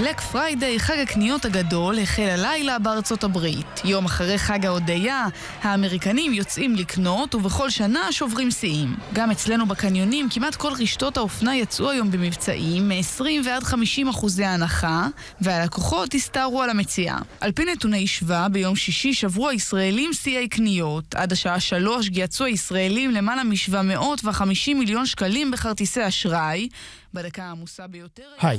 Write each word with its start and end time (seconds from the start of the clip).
Black 0.00 0.20
Friday, 0.20 0.78
חג 0.80 0.98
הקניות 0.98 1.44
הגדול, 1.44 1.98
החל 1.98 2.22
הלילה 2.22 2.78
בארצות 2.78 3.24
הברית. 3.24 3.66
יום 3.84 4.04
אחרי 4.04 4.38
חג 4.38 4.66
ההודיה, 4.66 5.26
האמריקנים 5.62 6.32
יוצאים 6.34 6.74
לקנות, 6.74 7.34
ובכל 7.34 7.70
שנה 7.70 8.12
שוברים 8.12 8.50
שיאים. 8.50 8.96
גם 9.12 9.30
אצלנו 9.30 9.66
בקניונים, 9.66 10.28
כמעט 10.30 10.54
כל 10.54 10.72
רשתות 10.72 11.16
האופנה 11.16 11.56
יצאו 11.56 11.90
היום 11.90 12.10
במבצעים, 12.10 12.88
מ-20 12.88 13.24
ועד 13.44 13.62
50 13.62 14.08
אחוזי 14.08 14.44
הנחה, 14.44 15.06
והלקוחות 15.40 16.14
הסתערו 16.14 16.62
על 16.62 16.70
המציאה. 16.70 17.18
על 17.40 17.52
פי 17.52 17.64
נתוני 17.64 18.06
שב"א, 18.06 18.48
ביום 18.48 18.76
שישי 18.76 19.14
שברו 19.14 19.48
הישראלים 19.48 20.12
שיאי 20.12 20.48
קניות. 20.48 21.14
עד 21.14 21.32
השעה 21.32 21.60
שלוש 21.60 22.08
גיהצו 22.08 22.44
הישראלים 22.44 23.10
למעלה 23.10 23.44
מ-750 23.44 24.74
מיליון 24.74 25.06
שקלים 25.06 25.50
בכרטיסי 25.50 26.08
אשראי. 26.08 26.68
בדקה 27.14 27.44
העמוסה 27.44 27.86
ביותר... 27.86 28.22
היי, 28.40 28.58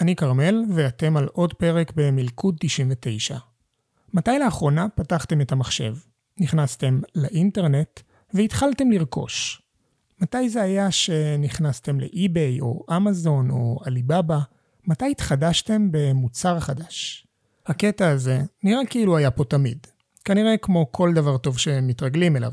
אני 0.00 0.16
כרמל, 0.16 0.64
ואתם 0.74 1.16
על 1.16 1.28
עוד 1.32 1.54
פרק 1.54 1.92
במלכוד 1.96 2.56
99. 2.60 3.38
מתי 4.14 4.38
לאחרונה 4.38 4.86
פתחתם 4.94 5.40
את 5.40 5.52
המחשב? 5.52 5.96
נכנסתם 6.40 7.00
לאינטרנט 7.14 8.00
והתחלתם 8.34 8.90
לרכוש. 8.90 9.62
מתי 10.20 10.48
זה 10.48 10.62
היה 10.62 10.90
שנכנסתם 10.90 12.00
לאי-ביי 12.00 12.60
או 12.60 12.84
אמזון 12.96 13.50
או 13.50 13.80
עליבאבא? 13.84 14.38
מתי 14.86 15.10
התחדשתם 15.10 15.88
במוצר 15.90 16.60
חדש? 16.60 17.26
הקטע 17.66 18.08
הזה 18.08 18.42
נראה 18.62 18.86
כאילו 18.90 19.16
היה 19.16 19.30
פה 19.30 19.44
תמיד. 19.44 19.86
כנראה 20.24 20.56
כמו 20.56 20.92
כל 20.92 21.14
דבר 21.14 21.38
טוב 21.38 21.58
שמתרגלים 21.58 22.36
אליו. 22.36 22.52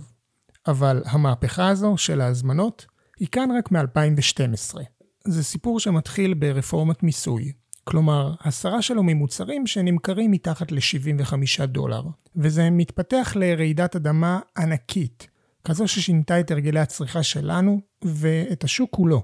אבל 0.67 1.03
המהפכה 1.05 1.69
הזו 1.69 1.97
של 1.97 2.21
ההזמנות 2.21 2.85
היא 3.19 3.27
כאן 3.31 3.49
רק 3.57 3.71
מ-2012. 3.71 4.94
זה 5.27 5.43
סיפור 5.43 5.79
שמתחיל 5.79 6.33
ברפורמת 6.33 7.03
מיסוי. 7.03 7.51
כלומר, 7.83 8.33
הסרה 8.41 8.81
שלו 8.81 9.03
ממוצרים 9.03 9.67
שנמכרים 9.67 10.31
מתחת 10.31 10.71
ל-75 10.71 11.65
דולר. 11.65 12.03
וזה 12.35 12.69
מתפתח 12.69 13.33
לרעידת 13.35 13.95
אדמה 13.95 14.39
ענקית, 14.57 15.27
כזו 15.63 15.87
ששינתה 15.87 16.39
את 16.39 16.51
הרגלי 16.51 16.79
הצריכה 16.79 17.23
שלנו 17.23 17.81
ואת 18.05 18.63
השוק 18.63 18.89
כולו. 18.91 19.23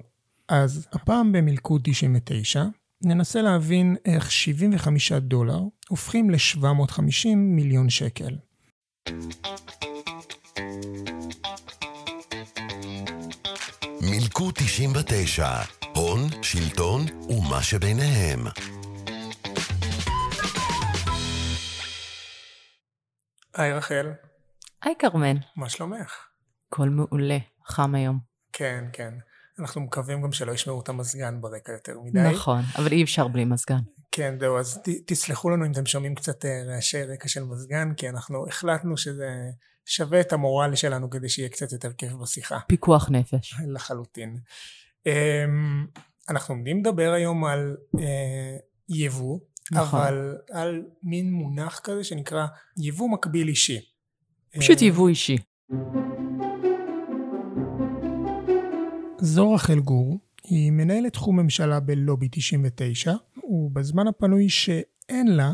אז 0.50 0.88
הפעם 0.94 1.32
במלכוד 1.32 1.82
99, 1.84 2.64
ננסה 3.04 3.42
להבין 3.42 3.96
איך 4.06 4.32
75 4.32 5.12
דולר 5.12 5.60
הופכים 5.90 6.30
ל-750 6.30 7.36
מיליון 7.36 7.90
שקל. 7.90 8.36
מילקו 14.02 14.52
99, 14.52 15.48
הון, 15.96 16.20
שלטון 16.42 17.02
ומה 17.30 17.64
שביניהם. 17.64 18.40
היי 23.54 23.74
רחל, 23.74 24.12
היי 24.82 24.94
כרמל, 25.00 25.38
מה 25.56 25.70
שלומך? 25.70 26.28
הכל 26.68 26.90
מעולה, 26.90 27.38
חם 27.66 27.96
היום. 27.96 28.20
כן, 28.54 28.86
כן. 28.94 29.14
אנחנו 29.60 29.82
מקווים 29.82 30.22
גם 30.22 30.32
שלא 30.32 30.52
ישמעו 30.52 30.82
את 30.82 30.90
המזגן 30.90 31.42
ברקע 31.42 31.72
יותר 31.72 32.00
מדי. 32.04 32.20
נכון, 32.20 32.62
אבל 32.76 32.92
אי 32.92 33.04
אפשר 33.04 33.28
בלי 33.28 33.46
מזגן. 33.46 33.80
כן, 34.12 34.36
זהו, 34.40 34.60
אז 34.60 34.78
ת, 34.84 34.90
תסלחו 35.06 35.50
לנו 35.50 35.66
אם 35.66 35.72
אתם 35.72 35.86
שומעים 35.86 36.16
קצת 36.16 36.46
אה, 36.46 36.64
רעשי 36.66 37.04
רקע 37.04 37.28
של 37.28 37.44
מזגן, 37.44 37.94
כי 37.98 38.10
אנחנו 38.10 38.48
החלטנו 38.48 38.98
שזה 38.98 39.30
שווה 39.86 40.22
את 40.22 40.34
המורל 40.34 40.76
שלנו 40.76 41.10
כדי 41.10 41.30
שיהיה 41.30 41.50
קצת 41.50 41.72
יותר 41.72 41.94
כיף 41.94 42.14
בשיחה. 42.14 42.60
פיקוח 42.68 43.10
נפש. 43.10 43.56
לחלוטין. 43.68 44.38
אמ, 45.06 45.86
אנחנו 46.30 46.56
עומדים 46.56 46.80
לדבר 46.80 47.12
היום 47.12 47.46
על 47.46 47.78
אה, 48.00 48.58
יבוא, 48.90 49.40
נכון. 49.72 50.00
אבל 50.00 50.38
על 50.52 50.84
מין 51.04 51.34
מונח 51.34 51.80
כזה 51.84 52.04
שנקרא 52.04 52.46
יבוא 52.78 53.10
מקביל 53.10 53.48
אישי. 53.48 53.80
פשוט 54.60 54.82
אה, 54.82 54.88
יבוא 54.88 55.10
אישי. 55.10 55.38
זו 59.20 59.52
רחל 59.52 59.80
גור, 59.80 60.20
היא 60.44 60.72
מנהלת 60.72 61.14
תחום 61.14 61.40
ממשלה 61.40 61.80
בלובי 61.80 62.28
99, 62.32 63.14
ובזמן 63.44 64.08
הפנוי 64.08 64.50
שאין 64.50 65.28
לה, 65.28 65.52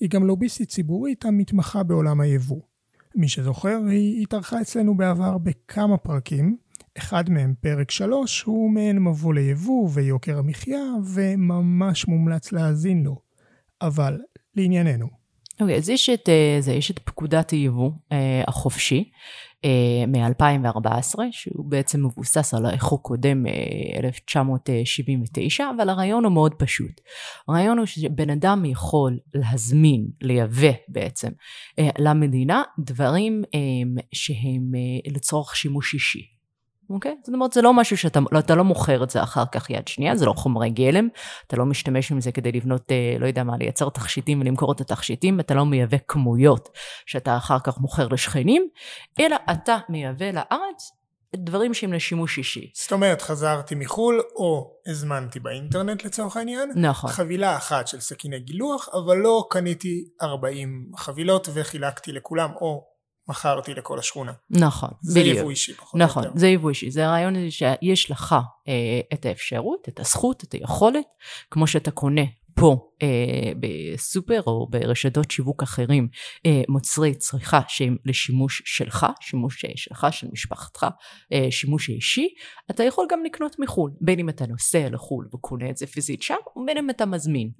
היא 0.00 0.08
גם 0.08 0.26
לוביסטית 0.26 0.68
ציבורית 0.68 1.24
המתמחה 1.24 1.82
בעולם 1.82 2.20
היבוא. 2.20 2.60
מי 3.14 3.28
שזוכר, 3.28 3.78
היא 3.90 4.22
התארחה 4.22 4.60
אצלנו 4.60 4.96
בעבר 4.96 5.38
בכמה 5.38 5.96
פרקים, 5.96 6.56
אחד 6.98 7.30
מהם, 7.30 7.54
פרק 7.60 7.90
3, 7.90 8.42
הוא 8.42 8.70
מעין 8.70 8.98
מבוא 8.98 9.34
ליבוא 9.34 9.88
ויוקר 9.92 10.38
המחיה, 10.38 10.82
וממש 11.14 12.08
מומלץ 12.08 12.52
להאזין 12.52 13.02
לו. 13.02 13.20
אבל, 13.82 14.18
לענייננו. 14.54 15.06
אוקיי, 15.60 15.76
אז 15.76 15.88
יש 15.88 16.10
את, 16.10 16.28
אה, 16.28 16.56
זה, 16.60 16.72
יש 16.72 16.90
את 16.90 16.98
פקודת 16.98 17.50
היבוא 17.50 17.90
אה, 18.12 18.42
החופשי 18.48 19.10
אה, 19.64 20.06
מ-2014, 20.06 21.18
שהוא 21.30 21.70
בעצם 21.70 22.06
מבוסס 22.06 22.54
על 22.54 22.66
החוק 22.66 23.06
קודם, 23.06 23.46
אה, 23.46 23.52
1979, 23.98 25.64
אבל 25.76 25.88
הרעיון 25.88 26.24
הוא 26.24 26.32
מאוד 26.32 26.54
פשוט. 26.54 27.00
הרעיון 27.48 27.78
הוא 27.78 27.86
שבן 27.86 28.30
אדם 28.30 28.64
יכול 28.64 29.18
להזמין, 29.34 30.06
לייבא 30.22 30.72
בעצם, 30.88 31.28
אה, 31.78 31.88
למדינה 31.98 32.62
דברים 32.78 33.42
אה, 33.54 33.60
שהם 34.12 34.72
אה, 34.74 35.12
לצורך 35.12 35.56
שימוש 35.56 35.94
אישי. 35.94 36.35
אוקיי? 36.90 37.16
זאת 37.24 37.34
אומרת, 37.34 37.52
זה 37.52 37.62
לא 37.62 37.74
משהו 37.74 37.96
שאתה 37.96 38.20
לא, 38.32 38.38
אתה 38.38 38.54
לא 38.54 38.64
מוכר 38.64 39.04
את 39.04 39.10
זה 39.10 39.22
אחר 39.22 39.44
כך 39.52 39.70
יד 39.70 39.88
שנייה, 39.88 40.16
זה 40.16 40.26
לא 40.26 40.32
חומרי 40.32 40.70
גלם, 40.70 41.08
אתה 41.46 41.56
לא 41.56 41.64
משתמש 41.64 42.12
עם 42.12 42.20
זה 42.20 42.32
כדי 42.32 42.52
לבנות, 42.52 42.92
אה, 42.92 43.16
לא 43.18 43.26
יודע 43.26 43.44
מה, 43.44 43.56
לייצר 43.56 43.88
תכשיטים 43.88 44.40
ולמכור 44.40 44.72
את 44.72 44.80
התכשיטים, 44.80 45.40
אתה 45.40 45.54
לא 45.54 45.66
מייבא 45.66 45.96
כמויות 46.08 46.68
שאתה 47.06 47.36
אחר 47.36 47.58
כך 47.64 47.78
מוכר 47.78 48.08
לשכנים, 48.08 48.68
אלא 49.20 49.36
אתה 49.50 49.76
מייבא 49.88 50.30
לארץ 50.30 50.92
דברים 51.36 51.74
שהם 51.74 51.92
לשימוש 51.92 52.38
אישי. 52.38 52.70
זאת 52.74 52.92
אומרת, 52.92 53.22
חזרתי 53.22 53.74
מחו"ל, 53.74 54.22
או 54.36 54.72
הזמנתי 54.86 55.40
באינטרנט 55.40 56.04
לצורך 56.04 56.36
העניין, 56.36 56.70
נכון. 56.76 57.10
חבילה 57.10 57.56
אחת 57.56 57.88
של 57.88 58.00
סכיני 58.00 58.40
גילוח, 58.40 58.88
אבל 58.92 59.16
לא 59.16 59.46
קניתי 59.50 60.04
40 60.22 60.90
חבילות 60.96 61.48
וחילקתי 61.54 62.12
לכולם, 62.12 62.50
או 62.60 62.95
מכרתי 63.28 63.74
לכל 63.74 63.98
השכונה. 63.98 64.32
נכון, 64.50 64.90
זה 65.00 65.20
בדיוק. 65.20 65.38
יבוא 65.38 65.50
אישי 65.50 65.74
פחות 65.74 66.00
או 66.00 66.06
נכון, 66.06 66.24
יותר. 66.24 66.38
זה 66.38 66.48
יבוא 66.48 66.70
אישי. 66.70 66.90
זה 66.90 67.06
הרעיון 67.06 67.36
הזה 67.36 67.50
שיש 67.50 68.10
לך 68.10 68.34
אה, 68.68 69.00
את 69.12 69.26
האפשרות, 69.26 69.88
את 69.88 70.00
הזכות, 70.00 70.44
את 70.44 70.52
היכולת, 70.52 71.04
כמו 71.50 71.66
שאתה 71.66 71.90
קונה 71.90 72.22
פה 72.56 72.90
אה, 73.02 73.52
בסופר 73.60 74.42
או 74.46 74.66
ברשתות 74.70 75.30
שיווק 75.30 75.62
אחרים, 75.62 76.08
אה, 76.46 76.62
מוצרי 76.68 77.14
צריכה 77.14 77.60
שהם 77.68 77.96
לשימוש 78.04 78.62
שלך, 78.64 79.06
שימוש 79.20 79.64
אה, 79.64 79.70
שלך, 79.76 80.06
של 80.10 80.26
משפחתך, 80.32 80.86
אה, 81.32 81.46
שימוש 81.50 81.88
אישי, 81.88 82.28
אתה 82.70 82.84
יכול 82.84 83.06
גם 83.10 83.24
לקנות 83.24 83.56
מחו"ל, 83.58 83.90
בין 84.00 84.18
אם 84.18 84.28
אתה 84.28 84.46
נוסע 84.46 84.88
לחו"ל 84.90 85.28
וקונה 85.34 85.70
את 85.70 85.76
זה 85.76 85.86
פיזית 85.86 86.22
שם, 86.22 86.36
ובין 86.56 86.78
אם 86.78 86.90
אתה 86.90 87.06
מזמין 87.06 87.50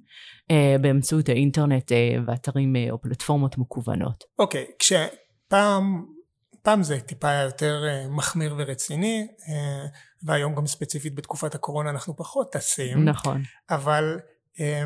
אה, 0.51 0.75
באמצעות 0.81 1.29
האינטרנט 1.29 1.91
אה, 1.91 2.15
ואתרים 2.27 2.75
אה, 2.75 2.87
או 2.91 3.01
פלטפורמות 3.01 3.57
מקוונות. 3.57 4.23
אוקיי, 4.39 4.65
כשפעם, 4.79 5.07
פעם 5.47 6.83
זה 6.83 6.99
טיפה 6.99 7.29
היה 7.29 7.43
יותר 7.43 7.83
אה, 7.87 8.07
מחמיר 8.09 8.55
ורציני, 8.57 9.27
אה, 9.49 9.85
והיום 10.23 10.55
גם 10.55 10.67
ספציפית 10.67 11.15
בתקופת 11.15 11.55
הקורונה 11.55 11.89
אנחנו 11.89 12.15
פחות 12.15 12.51
טסים, 12.51 13.09
נכון. 13.09 13.41
אבל 13.69 14.19
אה, 14.59 14.83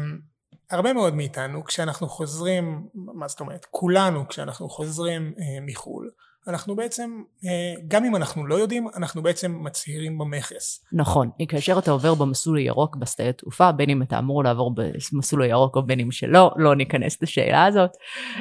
הרבה 0.72 0.94
מאוד 0.94 1.16
מאיתנו 1.16 1.66
כשאנחנו 1.66 2.10
חוזרים, 2.10 2.88
מה 2.94 3.28
זאת 3.28 3.40
אומרת, 3.40 3.66
כולנו 3.72 4.28
כשאנחנו 4.28 4.70
חוזרים 4.70 5.34
מחו"ל, 5.62 6.12
אנחנו 6.48 6.76
בעצם, 6.76 7.22
אה, 7.46 7.74
גם 7.88 8.06
אם 8.06 8.16
אנחנו 8.16 8.48
לא 8.48 8.56
יודעים, 8.56 8.88
אנחנו 8.96 9.22
בעצם 9.22 9.58
מצהירים 9.64 10.18
במכס. 10.18 10.86
נכון, 10.94 11.30
כאשר 11.48 11.80
אתה 11.80 11.92
עובר 11.92 12.16
במסלול 12.16 12.58
הירוק 12.58 12.96
בשדה 12.96 13.30
התעופה, 13.30 13.72
בין 13.72 13.90
אם 13.90 14.02
אתה 14.02 14.20
אמור 14.20 14.44
לעבור 14.44 14.76
במסלול 14.76 15.44
הירוק 15.44 15.76
או 15.76 15.86
בין 15.86 16.00
אם 16.00 16.12
שלא, 16.12 16.52
לא 16.56 16.76
ניכנס 16.76 17.22
לשאלה 17.22 17.66
הזאת, 17.66 17.92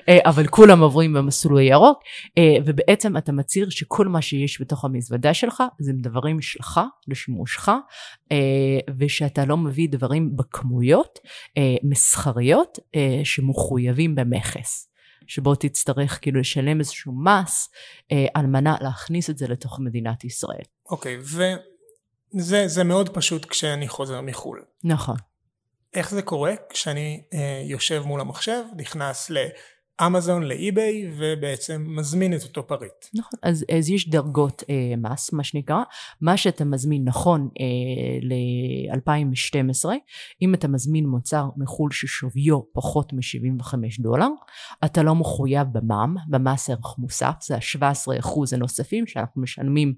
אה, 0.09 0.19
אבל 0.25 0.47
כולם 0.47 0.81
עוברים 0.83 1.13
במסלול 1.13 1.59
הירוק, 1.59 2.03
אה, 2.39 2.57
ובעצם 2.67 3.17
אתה 3.17 3.33
מצהיר 3.33 3.71
שכל 3.71 4.09
מה 4.09 4.23
שיש 4.23 4.61
בתוך 4.61 4.85
המזוודה 4.85 5.35
שלך 5.35 5.63
זה 5.79 5.93
דברים 5.95 6.41
שלך, 6.41 6.81
לשימושך, 7.09 7.69
ושאתה 8.99 9.45
לא 9.45 9.57
מביא 9.57 9.89
דברים 9.91 10.37
בכמויות 10.37 11.19
מסחריות 11.83 12.79
שמחויבים 13.25 14.15
במכס. 14.15 14.90
שבו 15.31 15.55
תצטרך 15.55 16.19
כאילו 16.23 16.41
לשלם 16.41 16.81
איזשהו 16.81 17.13
מס 17.13 17.69
אה, 18.13 18.27
על 18.35 18.47
מנת 18.47 18.83
להכניס 18.83 19.31
את 19.31 19.39
זה 19.39 19.49
לתוך 19.49 19.81
מדינת 19.81 20.25
ישראל. 20.25 20.65
אוקיי, 20.91 21.19
וזה 21.21 22.69
זה 22.69 22.85
מאוד 22.85 23.09
פשוט 23.09 23.45
כשאני 23.45 23.89
חוזר 23.89 24.21
מחו"ל. 24.21 24.63
נכון. 24.85 25.17
איך 25.95 26.11
זה 26.11 26.23
קורה? 26.23 26.55
כשאני 26.71 27.23
אה, 27.35 27.63
יושב 27.65 28.03
מול 28.07 28.21
המחשב, 28.21 28.63
נכנס 28.77 29.31
לאמזון, 30.01 30.43
לאי-ביי, 30.43 31.11
ובעצם 31.19 31.85
מזמין 31.89 32.35
את 32.35 32.43
אותו 32.43 32.67
פריט. 32.67 33.07
נכון, 33.15 33.41
אז, 33.43 33.65
אז 33.79 33.91
יש 33.91 34.09
דרגות 34.09 34.63
אה, 34.71 34.97
מס, 34.97 35.33
מה 35.33 35.45
שנקרא. 35.45 35.83
מה 36.21 36.37
שאתה 36.37 36.65
מזמין, 36.65 37.05
נכון, 37.05 37.49
אה, 37.61 38.19
ל-2012, 38.23 39.91
אם 40.43 40.55
אתה 40.55 40.69
מזמין 40.69 41.07
מוצר 41.07 41.49
מחו"ל 41.57 41.91
ששוויו 41.93 42.61
פחות 42.73 43.13
מ-75 43.13 43.75
דולר, 44.01 44.29
אתה 44.85 45.03
לא 45.03 45.15
מחויב 45.15 45.67
במע"מ, 45.73 46.17
במס 46.29 46.71
ערך 46.71 46.99
מוסף, 46.99 47.35
זה 47.43 47.57
ה-17% 47.57 48.29
הנוספים 48.53 49.07
שאנחנו 49.07 49.43
משלמים 49.43 49.95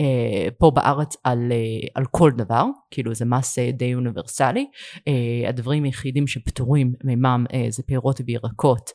אה, 0.00 0.48
פה 0.58 0.70
בארץ 0.70 1.16
על, 1.24 1.52
אה, 1.52 1.88
על 1.94 2.04
כל 2.10 2.30
דבר, 2.36 2.64
כאילו 2.90 3.14
זה 3.14 3.24
מס 3.24 3.58
אה, 3.58 3.70
די 3.72 3.94
אוניברסלי. 3.94 4.66
אה, 5.08 5.48
הדברים 5.48 5.84
היחידים 5.84 6.26
שפטורים 6.26 6.92
ממע"מ 7.04 7.44
אה, 7.52 7.66
זה 7.68 7.82
פירות 7.82 8.20
וירקות. 8.26 8.90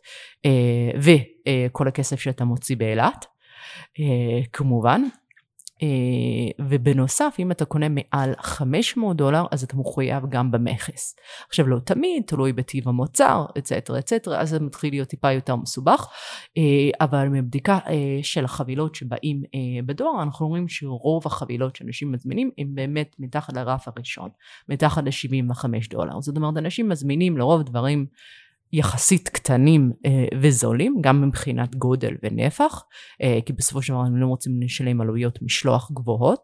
אה, 0.48 1.00
וכל 1.70 1.88
הכסף 1.88 2.20
שאתה 2.20 2.46
מוציא 2.46 2.76
באילת, 2.78 3.26
אה, 4.00 4.42
כמובן. 4.54 5.02
אה, 5.84 6.68
ובנוסף, 6.70 7.36
אם 7.40 7.52
אתה 7.52 7.66
קונה 7.66 7.86
מעל 7.90 8.34
500 8.40 9.18
דולר, 9.18 9.46
אז 9.52 9.64
אתה 9.64 9.78
מחויב 9.78 10.24
גם 10.30 10.52
במכס. 10.52 11.16
עכשיו, 11.48 11.68
לא 11.68 11.80
תמיד, 11.80 12.24
תלוי 12.28 12.54
בטיב 12.54 12.88
המוצר, 12.88 13.46
אצטרה 13.58 14.00
אצטרה, 14.00 14.42
אז 14.42 14.50
זה 14.50 14.60
מתחיל 14.60 14.94
להיות 14.94 15.08
טיפה 15.10 15.32
יותר 15.32 15.56
מסובך, 15.56 16.08
אבל 17.02 17.28
מבדיקה 17.30 17.80
של 18.22 18.46
החבילות 18.46 18.96
שבאים 18.96 19.44
בדואר, 19.86 20.24
אנחנו 20.24 20.48
רואים 20.48 20.68
שרוב 20.68 21.24
החבילות 21.26 21.76
שאנשים 21.76 22.12
מזמינים, 22.12 22.52
הם 22.58 22.76
באמת 22.76 23.16
מתחת 23.20 23.54
לרף 23.54 23.88
הראשון, 23.88 24.30
מתחת 24.70 25.04
ל-75 25.04 25.66
דולר. 25.90 26.22
זאת 26.22 26.38
אומרת, 26.38 26.58
אנשים 26.58 26.90
מזמינים 26.90 27.38
לרוב 27.38 27.64
דברים 27.64 28.06
יחסית 28.74 29.30
קטנים 29.30 29.92
אה, 30.06 30.25
וזולים, 30.42 30.98
גם 31.02 31.28
מבחינת 31.28 31.75
גודל 31.75 32.12
ונפח, 32.24 32.84
אה, 33.22 33.40
כי 33.46 33.54
בסופו 33.54 33.81
של 33.81 33.94
דבר 33.94 34.02
הם 34.02 34.18
לא 34.18 34.25
רוצים 34.25 34.62
לשלם 34.62 35.02
עלויות 35.02 35.42
משלוח 35.42 35.92
גבוהות, 35.92 36.40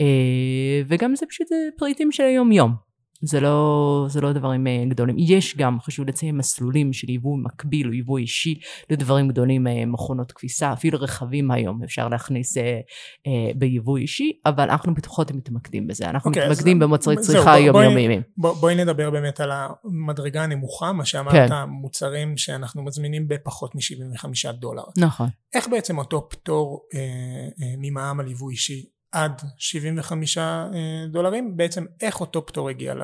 אה, 0.00 0.82
וגם 0.86 1.16
זה 1.16 1.26
פשוט 1.28 1.48
פריטים 1.78 2.12
של 2.12 2.24
היום 2.24 2.52
יום. 2.52 2.91
זה 3.22 3.40
לא, 3.40 4.06
זה 4.08 4.20
לא 4.20 4.32
דברים 4.32 4.66
אה, 4.66 4.84
גדולים. 4.88 5.16
יש 5.18 5.56
גם, 5.56 5.80
חשוב 5.80 6.08
לציין, 6.08 6.36
מסלולים 6.36 6.92
של 6.92 7.10
יבוא 7.10 7.38
מקביל 7.38 7.88
או 7.88 7.92
יבוא 7.92 8.18
אישי 8.18 8.54
לדברים 8.90 9.28
גדולים, 9.28 9.66
אה, 9.66 9.86
מכונות 9.86 10.32
כביסה, 10.32 10.72
אפילו 10.72 10.98
רכבים 11.00 11.50
היום 11.50 11.82
אפשר 11.84 12.08
להכניס 12.08 12.58
אה, 12.58 12.80
אה, 13.26 13.52
ביבוא 13.54 13.98
אישי, 13.98 14.32
אבל 14.46 14.70
אנחנו 14.70 14.94
פחות 15.12 15.32
מתמקדים 15.32 15.86
בזה. 15.86 16.10
אנחנו 16.10 16.30
okay, 16.30 16.34
אוקיי, 16.34 16.50
מתמקדים 16.50 16.78
במוצרי 16.78 17.16
צריכה 17.16 17.58
יומיומיים. 17.58 18.22
בואי, 18.36 18.54
בואי 18.60 18.74
נדבר 18.74 19.10
באמת 19.10 19.40
על 19.40 19.50
המדרגה 19.52 20.42
הנמוכה, 20.42 20.92
מה 20.92 21.04
שאמרת, 21.04 21.50
כן. 21.50 21.64
מוצרים 21.68 22.36
שאנחנו 22.36 22.84
מזמינים 22.84 23.28
בפחות 23.28 23.74
מ-75 23.74 24.52
דולר. 24.52 24.82
נכון. 24.96 25.28
איך 25.54 25.68
בעצם 25.68 25.98
אותו 25.98 26.28
פטור 26.28 26.80
אה, 26.94 27.00
אה, 27.00 27.74
ממע"מ 27.78 28.20
על 28.20 28.30
יבוא 28.30 28.50
אישי 28.50 28.84
עד 29.12 29.42
75 29.58 30.38
אה, 30.38 30.72
דולרים, 31.10 31.56
בעצם 31.56 31.84
איך 32.00 32.20
אותו 32.20 32.46
פטור 32.46 32.68
הגיע 32.68 32.94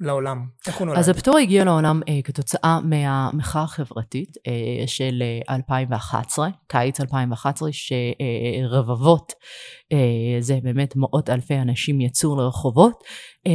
לעולם? 0.00 0.46
איך 0.66 0.76
הוא 0.76 0.86
נולד? 0.86 0.98
אז 0.98 1.08
הפטור 1.08 1.38
הגיע 1.38 1.64
לעולם 1.64 2.00
אה, 2.08 2.22
כתוצאה 2.24 2.80
מהמחאה 2.80 3.62
החברתית 3.62 4.36
אה, 4.46 4.86
של 4.86 5.22
2011, 5.50 6.48
קיץ 6.66 7.00
2011, 7.00 7.68
שרבבות, 7.72 9.32
אה, 9.92 9.98
זה 10.40 10.58
באמת 10.62 10.96
מאות 10.96 11.30
אלפי 11.30 11.54
אנשים 11.58 12.00
יצאו 12.00 12.36
לרחובות 12.36 13.04
אה, 13.46 13.52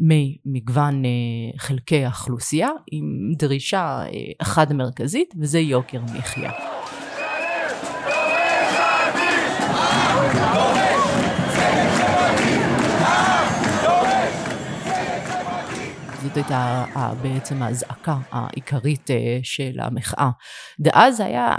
ממגוון 0.00 1.04
אה, 1.04 1.10
חלקי 1.58 2.04
האוכלוסייה, 2.04 2.68
עם 2.92 3.32
דרישה 3.38 4.02
אה, 4.02 4.08
אחת 4.38 4.70
מרכזית, 4.70 5.34
וזה 5.40 5.58
יוקר 5.58 6.00
מחיה. 6.00 6.69
זאת 16.30 16.36
הייתה 16.36 16.84
בעצם 17.22 17.62
הזעקה 17.62 18.16
העיקרית 18.30 19.10
אה, 19.10 19.38
של 19.42 19.80
המחאה. 19.80 20.30
דאז 20.80 21.20
היה, 21.20 21.56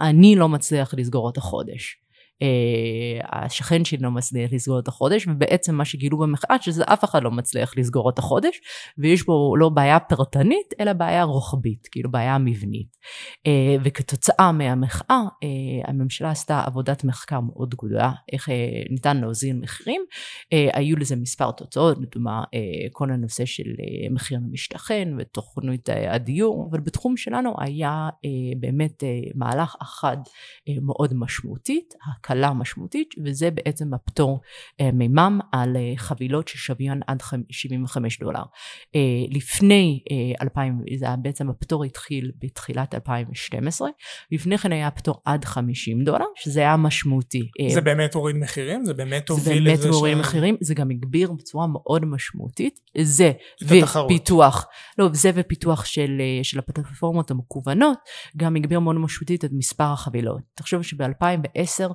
אני 0.00 0.36
לא 0.36 0.48
מצליח 0.48 0.94
לסגור 0.96 1.30
את 1.30 1.36
החודש. 1.36 2.01
אה, 2.42 3.44
השכן 3.44 3.84
שלי 3.84 3.98
לא 3.98 4.10
מצליח 4.10 4.52
לסגור 4.52 4.78
את 4.78 4.88
החודש, 4.88 5.26
ובעצם 5.26 5.74
מה 5.74 5.84
שגילו 5.84 6.18
במחאה, 6.18 6.56
שזה 6.60 6.84
אף 6.84 7.04
אחד 7.04 7.22
לא 7.22 7.30
מצליח 7.30 7.72
לסגור 7.76 8.10
את 8.10 8.18
החודש, 8.18 8.60
ויש 8.98 9.26
בו 9.26 9.56
לא 9.56 9.68
בעיה 9.68 10.00
פרטנית, 10.00 10.74
אלא 10.80 10.92
בעיה 10.92 11.22
רוחבית, 11.22 11.88
כאילו 11.90 12.10
בעיה 12.10 12.38
מבנית. 12.38 12.96
אה, 13.46 13.76
וכתוצאה 13.84 14.52
מהמחאה, 14.52 15.22
אה, 15.42 15.48
הממשלה 15.90 16.30
עשתה 16.30 16.62
עבודת 16.66 17.04
מחקר 17.04 17.40
מאוד 17.40 17.74
גדולה, 17.74 18.12
איך 18.32 18.48
ניתן 18.90 19.16
להוזיל 19.16 19.56
מחירים. 19.56 20.02
היו 20.72 20.96
לזה 20.96 21.16
מספר 21.16 21.50
תוצאות, 21.50 21.98
לדוגמה 21.98 22.44
כל 22.92 23.10
הנושא 23.10 23.44
של 23.44 23.64
מחיר 24.10 24.38
למשתכן 24.38 25.08
ותוכנית 25.18 25.88
הדיור, 26.08 26.68
אבל 26.70 26.80
בתחום 26.80 27.16
שלנו 27.16 27.54
היה 27.58 28.08
באמת 28.60 29.04
מהלך 29.34 29.76
אחד 29.82 30.16
מאוד 30.82 31.14
משמעותית. 31.14 31.94
הקלה 32.32 32.52
משמעותית, 32.52 33.14
וזה 33.24 33.50
בעצם 33.50 33.94
הפטור 33.94 34.40
אה, 34.80 34.90
ממ"מ 34.92 35.38
על 35.52 35.76
אה, 35.76 35.92
חבילות 35.96 36.48
ששוויון 36.48 37.00
עד 37.06 37.22
75 37.50 38.18
דולר. 38.18 38.42
אה, 38.94 39.00
לפני 39.30 40.00
2000, 40.42 40.78
זה 40.96 41.06
בעצם 41.22 41.50
הפטור 41.50 41.84
התחיל 41.84 42.30
בתחילת 42.42 42.94
2012, 42.94 43.88
לפני 44.32 44.58
כן 44.58 44.72
היה 44.72 44.90
פטור 44.90 45.22
עד 45.24 45.44
50 45.44 46.04
דולר, 46.04 46.24
שזה 46.36 46.60
היה 46.60 46.76
משמעותי. 46.76 47.48
זה 47.68 47.80
באמת 47.80 48.14
הוריד 48.14 48.36
מחירים? 48.36 48.84
זה 48.84 48.94
באמת 48.94 49.28
הוביל 49.28 49.62
לזה 49.62 49.76
ש... 49.76 49.78
זה 49.78 49.82
באמת 49.82 49.94
הוריד 49.94 50.18
מחירים, 50.18 50.56
זה 50.60 50.74
גם 50.74 50.90
הגביר 50.90 51.32
בצורה 51.32 51.66
מאוד 51.66 52.04
משמעותית. 52.04 52.80
זה 53.02 53.32
ופיתוח, 53.62 54.66
לא, 54.98 55.08
זה 55.12 55.30
ופיתוח 55.34 55.84
של, 55.84 56.22
של 56.42 56.58
הפלטפורמות 56.58 57.30
המקוונות, 57.30 57.98
גם 58.36 58.56
הגביר 58.56 58.80
מאוד 58.80 58.96
משמעותית 58.96 59.44
את 59.44 59.50
מספר 59.52 59.84
החבילות. 59.84 60.40
תחשוב 60.54 60.82
שב-2010 60.82 61.02
אה, 61.56 61.86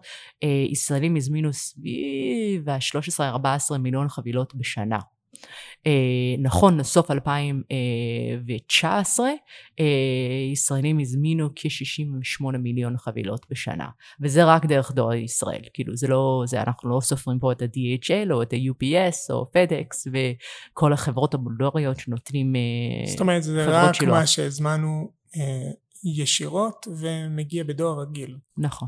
ישראלים 0.72 1.16
הזמינו 1.16 1.54
סביב 1.54 2.70
ה-13-14 2.70 3.78
מיליון 3.78 4.10
חבילות 4.10 4.56
בשנה. 4.56 5.00
אה, 5.88 6.36
נכון 6.40 6.78
לסוף 6.78 7.12
2019 7.12 9.30
אה, 9.80 9.86
ישראלים 10.52 11.00
הזמינו 11.00 11.50
כ-68 11.56 12.58
מיליון 12.58 12.98
חבילות 12.98 13.46
בשנה 13.50 13.88
וזה 14.22 14.44
רק 14.44 14.66
דרך 14.66 14.92
דואר 14.92 15.14
ישראל 15.14 15.62
כאילו 15.74 15.96
זה 15.96 16.08
לא 16.08 16.44
זה 16.46 16.62
אנחנו 16.62 16.90
לא 16.90 17.00
סופרים 17.02 17.40
פה 17.40 17.52
את 17.52 17.62
ה-DHL 17.62 18.32
או 18.32 18.42
את 18.42 18.54
ה-UPS 18.54 19.16
או 19.30 19.52
FedEx 19.52 20.12
וכל 20.14 20.94
החברות 20.94 21.34
המודוריות 21.34 22.00
שנותנים 22.00 22.54
זאת 23.06 23.20
אומרת 23.20 23.44
זה 23.44 23.66
רק 23.70 23.94
שילוח. 23.94 24.18
מה 24.18 24.28
שהזמנו 24.28 25.12
ישירות 26.04 26.88
ומגיע 27.00 27.64
בדואר 27.64 28.02
רגיל 28.02 28.38
נכון 28.58 28.88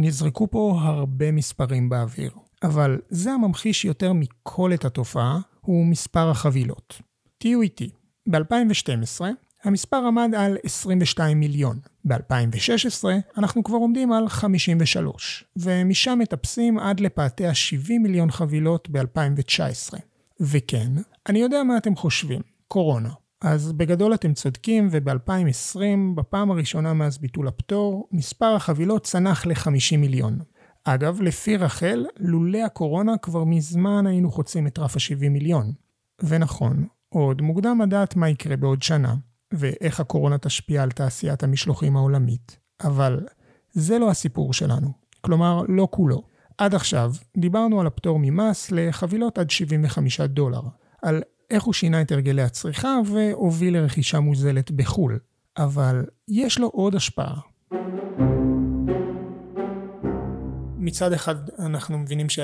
נזרקו 0.00 0.50
פה 0.50 0.78
הרבה 0.82 1.32
מספרים 1.32 1.88
באוויר, 1.88 2.30
אבל 2.62 3.00
זה 3.08 3.32
הממחיש 3.32 3.84
יותר 3.84 4.12
מכל 4.12 4.74
את 4.74 4.84
התופעה, 4.84 5.40
הוא 5.60 5.86
מספר 5.86 6.30
החבילות. 6.30 7.00
תהיו 7.38 7.62
איתי, 7.62 7.90
ב-2012 8.28 9.20
המספר 9.64 9.96
עמד 9.96 10.34
על 10.36 10.56
22 10.64 11.40
מיליון. 11.40 11.78
ב-2016 12.04 13.04
אנחנו 13.38 13.64
כבר 13.64 13.76
עומדים 13.76 14.12
על 14.12 14.28
53, 14.28 15.44
ומשם 15.56 16.18
מטפסים 16.22 16.78
עד 16.78 17.00
לפאתי 17.00 17.46
ה-70 17.46 17.92
מיליון 18.00 18.30
חבילות 18.30 18.88
ב-2019. 18.90 19.94
וכן, 20.40 20.92
אני 21.28 21.38
יודע 21.38 21.62
מה 21.62 21.76
אתם 21.76 21.96
חושבים, 21.96 22.40
קורונה. 22.68 23.10
אז 23.40 23.72
בגדול 23.72 24.14
אתם 24.14 24.34
צודקים, 24.34 24.88
וב-2020, 24.90 25.78
בפעם 26.14 26.50
הראשונה 26.50 26.92
מאז 26.94 27.18
ביטול 27.18 27.48
הפטור, 27.48 28.08
מספר 28.12 28.54
החבילות 28.54 29.04
צנח 29.04 29.46
ל-50 29.46 29.96
מיליון. 29.98 30.38
אגב, 30.84 31.20
לפי 31.20 31.56
רחל, 31.56 32.06
לולא 32.16 32.58
הקורונה 32.58 33.18
כבר 33.18 33.44
מזמן 33.44 34.06
היינו 34.06 34.30
חוצים 34.30 34.66
את 34.66 34.78
רף 34.78 34.96
ה-70 34.96 35.28
מיליון. 35.28 35.72
ונכון, 36.22 36.86
עוד 37.08 37.42
מוקדם 37.42 37.80
לדעת 37.82 38.16
מה 38.16 38.28
יקרה 38.28 38.56
בעוד 38.56 38.82
שנה, 38.82 39.14
ואיך 39.52 40.00
הקורונה 40.00 40.38
תשפיע 40.38 40.82
על 40.82 40.90
תעשיית 40.90 41.42
המשלוחים 41.42 41.96
העולמית. 41.96 42.58
אבל 42.82 43.26
זה 43.72 43.98
לא 43.98 44.10
הסיפור 44.10 44.52
שלנו. 44.52 44.92
כלומר, 45.20 45.62
לא 45.68 45.88
כולו. 45.90 46.22
עד 46.58 46.74
עכשיו 46.74 47.12
דיברנו 47.36 47.80
על 47.80 47.86
הפטור 47.86 48.18
ממס 48.18 48.70
לחבילות 48.70 49.38
עד 49.38 49.50
75 49.50 50.20
דולר, 50.20 50.62
על 51.02 51.22
איך 51.50 51.62
הוא 51.62 51.74
שינה 51.74 52.02
את 52.02 52.12
הרגלי 52.12 52.42
הצריכה 52.42 52.98
והוביל 53.06 53.76
לרכישה 53.76 54.20
מוזלת 54.20 54.70
בחו"ל. 54.70 55.18
אבל 55.58 56.04
יש 56.28 56.58
לו 56.58 56.66
עוד 56.66 56.94
השפעה. 56.94 57.40
מצד 60.78 61.12
אחד 61.12 61.34
אנחנו 61.58 61.98
מבינים 61.98 62.28
ש... 62.28 62.38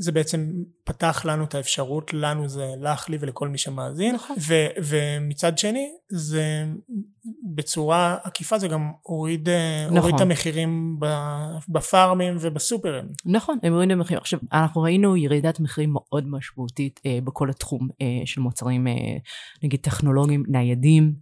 זה 0.00 0.12
בעצם 0.12 0.50
פתח 0.84 1.24
לנו 1.24 1.44
את 1.44 1.54
האפשרות, 1.54 2.14
לנו 2.14 2.48
זה 2.48 2.66
לך, 2.80 3.08
לי 3.08 3.16
ולכל 3.20 3.48
מי 3.48 3.58
שמאזין, 3.58 4.14
נכון. 4.14 4.36
ו, 4.48 4.54
ומצד 4.82 5.58
שני 5.58 5.88
זה 6.08 6.64
בצורה 7.54 8.16
עקיפה 8.22 8.58
זה 8.58 8.68
גם 8.68 8.92
הוריד, 9.02 9.48
נכון. 9.86 9.96
הוריד 9.98 10.14
את 10.14 10.20
המחירים 10.20 11.00
בפארמים 11.68 12.36
ובסופרים. 12.40 13.04
נכון, 13.24 13.58
הם 13.62 13.72
הורידו 13.72 13.96
מחירים. 13.96 14.20
עכשיו, 14.20 14.40
אנחנו 14.52 14.82
ראינו 14.82 15.16
ירידת 15.16 15.60
מחירים 15.60 15.92
מאוד 15.92 16.26
משמעותית 16.28 17.00
אה, 17.06 17.18
בכל 17.24 17.50
התחום 17.50 17.88
אה, 18.02 18.06
של 18.24 18.40
מוצרים, 18.40 18.86
אה, 18.86 18.92
נגיד 19.62 19.80
טכנולוגיים, 19.80 20.44
ניידים. 20.48 21.14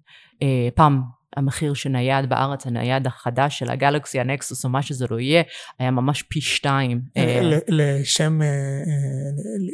אה, 0.42 0.68
פעם 0.74 1.17
המחיר 1.38 1.74
של 1.74 1.88
נייד 1.88 2.28
בארץ, 2.28 2.66
הנייד 2.66 3.06
החדש 3.06 3.58
של 3.58 3.70
ה 3.70 3.76
Galaxy, 3.77 4.20
ה 4.20 4.28
Nexus 4.28 4.64
או 4.64 4.70
מה 4.70 4.82
שזה 4.82 5.06
לא 5.10 5.20
יהיה, 5.20 5.42
היה 5.78 5.90
ממש 5.90 6.22
פי 6.22 6.40
שתיים. 6.40 7.00
אה, 7.16 7.50
לשם, 7.68 8.42
אה, 8.42 8.46
אה, 8.46 8.52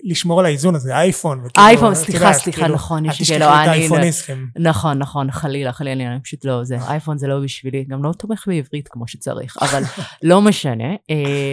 לשמור 0.04 0.40
על 0.40 0.46
האיזון 0.46 0.74
הזה, 0.74 0.94
אייפון. 0.94 1.44
אייפון, 1.56 1.94
סליחה, 1.94 2.32
סליחה, 2.32 2.60
כאילו, 2.60 2.74
נכון. 2.74 3.06
אל 3.06 3.10
תשכחי 3.10 3.36
את 3.36 3.42
האייפוניסטים. 3.42 4.48
נכון, 4.58 4.98
נכון, 4.98 5.30
חלילה, 5.30 5.72
חלילה, 5.72 6.12
אני 6.12 6.20
פשוט 6.20 6.44
לא, 6.44 6.64
זה, 6.64 6.76
אייפון 6.88 7.18
זה 7.18 7.26
לא 7.26 7.40
בשבילי, 7.40 7.84
גם 7.84 8.04
לא 8.04 8.12
תומך 8.12 8.44
בעברית 8.46 8.88
כמו 8.88 9.08
שצריך, 9.08 9.56
אבל 9.62 9.82
לא 10.22 10.42
משנה. 10.42 10.94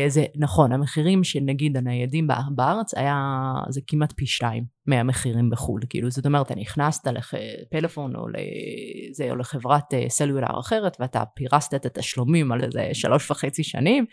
זה 0.07 0.23
נכון, 0.35 0.71
המחירים 0.71 1.23
של 1.23 1.39
נגיד 1.45 1.77
הניידים 1.77 2.27
בארץ 2.55 2.93
היה, 2.93 3.53
זה 3.69 3.81
כמעט 3.87 4.13
פי 4.15 4.25
שתיים. 4.25 4.80
מהמחירים 4.85 5.49
בחו"ל. 5.49 5.81
כאילו, 5.89 6.11
זאת 6.11 6.25
אומרת, 6.25 6.45
אתה 6.45 6.55
נכנסת 6.55 7.07
לפלאפון 7.07 8.15
או, 8.15 8.25
לזה, 8.27 9.31
או 9.31 9.35
לחברת 9.35 9.93
אה, 9.93 10.05
סלולר 10.09 10.59
אחרת, 10.59 10.97
ואתה 10.99 11.23
פירסת 11.35 11.73
את 11.73 11.85
התשלומים 11.85 12.51
על 12.51 12.63
איזה 12.63 12.89
שלוש 12.93 13.31
וחצי 13.31 13.63
שנים, 13.63 14.05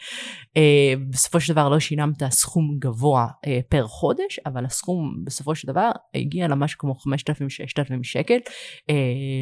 אה, 0.57 0.95
בסופו 1.11 1.41
של 1.41 1.53
דבר 1.53 1.69
לא 1.69 1.79
שינמת 1.79 2.25
סכום 2.31 2.77
גבוה 2.79 3.27
אה, 3.47 3.61
פר 3.69 3.87
חודש, 3.87 4.41
אבל 4.47 4.65
הסכום 4.65 5.25
בסופו 5.25 5.55
של 5.55 5.69
דבר 5.69 5.91
הגיע 6.15 6.49
למשהו 6.49 6.79
כמו 6.79 6.95
5,000-6,000 6.95 8.03
שקל 8.03 8.39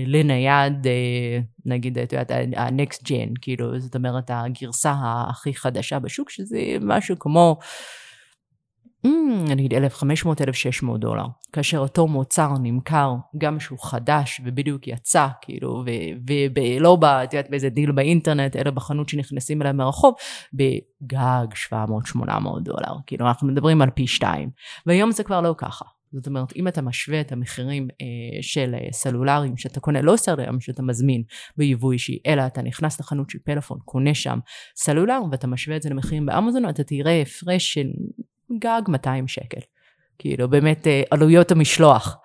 לנייד, 0.07 0.87
נגיד, 1.67 1.99
את 1.99 2.13
יודעת, 2.13 2.31
ה-next 2.31 3.03
gen, 3.05 3.33
כאילו, 3.41 3.81
זאת 3.81 3.97
אומרת, 3.97 4.31
הגרסה 4.31 4.95
הכי 5.31 5.55
חדשה 5.55 5.99
בשוק, 5.99 6.31
שזה 6.31 6.59
משהו 6.81 7.19
כמו... 7.19 7.59
mm, 9.07 9.51
נגיד 9.51 9.75
1,500-1,600 9.75 10.99
דולר, 10.99 11.27
כאשר 11.53 11.79
אותו 11.79 12.07
מוצר 12.07 12.53
נמכר 12.63 13.15
גם 13.39 13.61
שהוא 13.61 13.79
חדש 13.83 14.41
ובדיוק 14.45 14.89
יצא, 14.89 15.27
כאילו, 15.43 15.85
ולא 16.57 16.99
את 17.25 17.33
יודעת, 17.35 17.51
באיזה 17.51 17.69
דיל 17.69 17.93
באינטרנט, 17.93 18.57
אלא 18.57 18.71
בחנות 18.71 19.09
שנכנסים 19.09 19.63
אליה 19.63 19.73
מרחוב, 19.73 20.15
בגג 20.53 21.47
700-800 21.69 21.75
דולר, 22.61 22.95
כאילו, 23.07 23.27
אנחנו 23.27 23.49
מדברים 23.49 23.83
על 23.83 23.91
פי 23.91 24.07
שתיים, 24.07 24.51
והיום 24.87 25.11
זה 25.11 25.25
כבר 25.25 25.41
לא 25.41 25.55
ככה. 25.59 25.85
זאת 26.13 26.27
אומרת, 26.27 26.57
אם 26.57 26.69
אתה 26.69 26.83
משווה 26.83 27.21
את 27.21 27.33
המחירים 27.33 27.89
אה, 28.01 28.43
של 28.43 28.75
אה, 28.75 28.89
סלולריים 28.93 29.57
שאתה 29.57 29.81
קונה, 29.81 30.03
לא 30.03 30.17
סלולריים 30.17 30.61
שאתה 30.61 30.83
מזמין 30.83 31.23
ביבוא 31.57 31.93
אישי, 31.93 32.19
אלא 32.27 32.47
אתה 32.47 32.63
נכנס 32.63 33.01
לחנות 33.01 33.31
של 33.31 33.39
פלאפון, 33.45 33.79
קונה 33.85 34.15
שם 34.15 34.39
סלולר, 34.77 35.21
ואתה 35.31 35.47
משווה 35.47 35.77
את 35.77 35.83
זה 35.83 35.91
למחירים 35.91 36.27
באמזון, 36.27 36.69
אתה 36.69 36.85
תראה 36.85 37.23
הפרש 37.23 37.75
של 37.75 37.87
גג 38.53 38.83
200 38.89 39.29
שקל. 39.29 39.61
כאילו 40.19 40.49
באמת 40.49 40.87
אה, 40.87 41.03
עלויות 41.11 41.51
המשלוח 41.51 42.17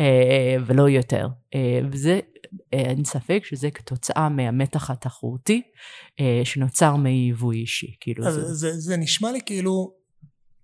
אה, 0.00 0.56
ולא 0.66 0.88
יותר. 0.88 1.28
אה, 1.54 1.80
וזה, 1.92 2.20
אין 2.72 3.04
ספק 3.04 3.42
שזה 3.44 3.70
כתוצאה 3.70 4.28
מהמתח 4.28 4.90
התחרותי 4.90 5.62
שנוצר 6.44 6.96
מיבוא 6.96 7.52
אישי. 7.52 7.96
כאילו 8.00 8.26
אז 8.26 8.34
זה... 8.34 8.54
זה, 8.54 8.80
זה 8.80 8.96
נשמע 8.96 9.32
לי 9.32 9.40
כאילו 9.46 9.94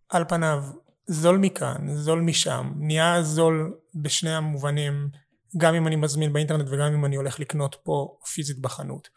על 0.08 0.24
פניו 0.28 0.62
זול 1.06 1.38
מכאן, 1.38 1.94
זול 1.94 2.20
משם, 2.20 2.72
נהיה 2.76 3.22
זול 3.22 3.74
בשני 3.94 4.34
המובנים, 4.34 5.08
גם 5.56 5.74
אם 5.74 5.86
אני 5.86 5.96
מזמין 5.96 6.32
באינטרנט 6.32 6.68
וגם 6.70 6.92
אם 6.92 7.04
אני 7.04 7.16
הולך 7.16 7.40
לקנות 7.40 7.76
פה 7.82 8.16
פיזית 8.34 8.58
בחנות. 8.58 9.08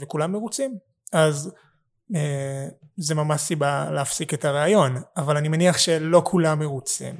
וכולם 0.00 0.32
מרוצים. 0.32 0.78
אז 1.12 1.46
אה, 1.46 1.52
זה 2.96 3.14
ממש 3.14 3.40
סיבה 3.40 3.90
להפסיק 3.90 4.34
את 4.34 4.44
הרעיון, 4.44 4.96
אבל 5.16 5.36
אני 5.36 5.48
מניח 5.48 5.78
שלא 5.78 6.22
כולם 6.24 6.58
מרוצים. 6.58 7.14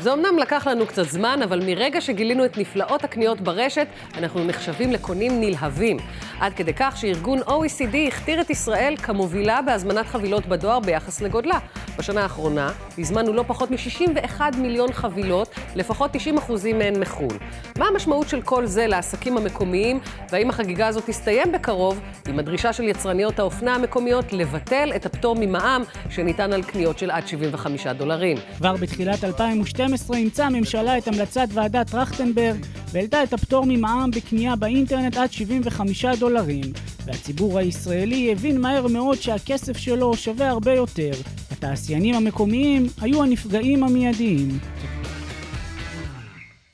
זה 0.00 0.12
אמנם 0.12 0.38
לקח 0.38 0.66
לנו 0.66 0.86
קצת 0.86 1.08
זמן, 1.08 1.40
אבל 1.44 1.62
מרגע 1.66 2.00
שגילינו 2.00 2.44
את 2.44 2.58
נפלאות 2.58 3.04
הקניות 3.04 3.40
ברשת, 3.40 3.86
אנחנו 4.18 4.44
נחשבים 4.44 4.92
לקונים 4.92 5.40
נלהבים. 5.40 5.96
עד 6.40 6.52
כדי 6.52 6.72
כך 6.76 6.96
שארגון 6.96 7.38
OECD 7.42 7.96
הכתיר 8.08 8.40
את 8.40 8.50
ישראל 8.50 8.94
כמובילה 9.02 9.62
בהזמנת 9.62 10.06
חבילות 10.06 10.46
בדואר 10.46 10.80
ביחס 10.80 11.20
לגודלה. 11.20 11.58
בשנה 11.98 12.22
האחרונה 12.22 12.72
הזמנו 12.98 13.32
לא 13.32 13.44
פחות 13.46 13.70
מ-61 13.70 14.40
מיליון 14.56 14.92
חבילות, 14.92 15.54
לפחות 15.76 16.10
90 16.12 16.38
אחוזים 16.38 16.78
מהן 16.78 17.00
מחו"ל. 17.00 17.36
מה 17.78 17.86
המשמעות 17.86 18.28
של 18.28 18.42
כל 18.42 18.66
זה 18.66 18.86
לעסקים 18.86 19.36
המקומיים, 19.36 20.00
והאם 20.30 20.50
החגיגה 20.50 20.86
הזאת 20.86 21.06
תסתיים 21.06 21.52
בקרוב 21.52 22.00
עם 22.28 22.38
הדרישה 22.38 22.72
של 22.72 22.84
יצרניות 22.84 23.38
האופנה 23.38 23.74
המקומיות 23.74 24.32
לבטל 24.32 24.92
את 24.96 25.06
הפטור 25.06 25.36
ממע"מ 25.38 25.82
שניתן 26.10 26.52
על 26.52 26.62
קניות 26.62 26.98
של 26.98 27.10
עד 27.10 27.26
75 27.26 27.86
דולרים. 27.86 28.36
כבר 28.58 28.76
בתחילת 28.76 29.24
2012 29.24 29.89
2012 29.92 30.16
אימצה 30.16 30.46
הממשלה 30.46 30.98
את 30.98 31.08
המלצת 31.08 31.48
ועדת 31.52 31.90
טרכטנברג 31.90 32.66
והעלתה 32.92 33.22
את 33.22 33.32
הפטור 33.32 33.64
ממע"מ 33.68 34.10
בקנייה 34.10 34.56
באינטרנט 34.56 35.16
עד 35.16 35.32
75 35.32 36.04
דולרים, 36.04 36.64
והציבור 37.04 37.58
הישראלי 37.58 38.32
הבין 38.32 38.60
מהר 38.60 38.86
מאוד 38.86 39.18
שהכסף 39.20 39.76
שלו 39.76 40.16
שווה 40.16 40.48
הרבה 40.48 40.74
יותר. 40.74 41.10
התעשיינים 41.50 42.14
המקומיים 42.14 42.86
היו 43.00 43.22
הנפגעים 43.22 43.84
המיידיים. 43.84 44.58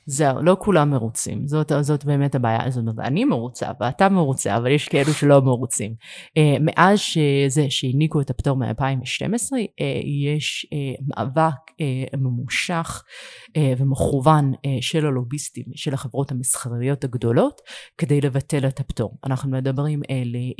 זהו, 0.09 0.41
לא 0.41 0.57
כולם 0.59 0.89
מרוצים, 0.89 1.47
זאת, 1.47 1.71
זאת 1.81 2.05
באמת 2.05 2.35
הבעיה, 2.35 2.69
זאת 2.69 2.81
אומרת, 2.81 2.99
אני 2.99 3.25
מרוצה 3.25 3.71
ואתה 3.79 4.09
מרוצה, 4.09 4.57
אבל 4.57 4.71
יש 4.71 4.87
כאלו 4.87 5.13
שלא 5.13 5.41
מרוצים. 5.41 5.93
Uh, 6.39 6.59
מאז 6.61 6.99
שזה, 6.99 7.65
שהעניקו 7.69 8.21
את 8.21 8.29
הפטור 8.29 8.57
מ-2012, 8.57 9.51
uh, 9.53 9.83
יש 10.05 10.67
uh, 10.69 11.03
מאבק 11.07 11.53
uh, 11.71 12.17
ממושך 12.17 13.03
uh, 13.47 13.59
ומכוון 13.77 14.53
uh, 14.53 14.57
של 14.81 15.05
הלוביסטים, 15.05 15.65
של 15.75 15.93
החברות 15.93 16.31
המסחריות 16.31 17.03
הגדולות, 17.03 17.61
כדי 17.97 18.21
לבטל 18.21 18.67
את 18.67 18.79
הפטור. 18.79 19.17
אנחנו 19.25 19.51
מדברים 19.51 20.01
uh, 20.03 20.05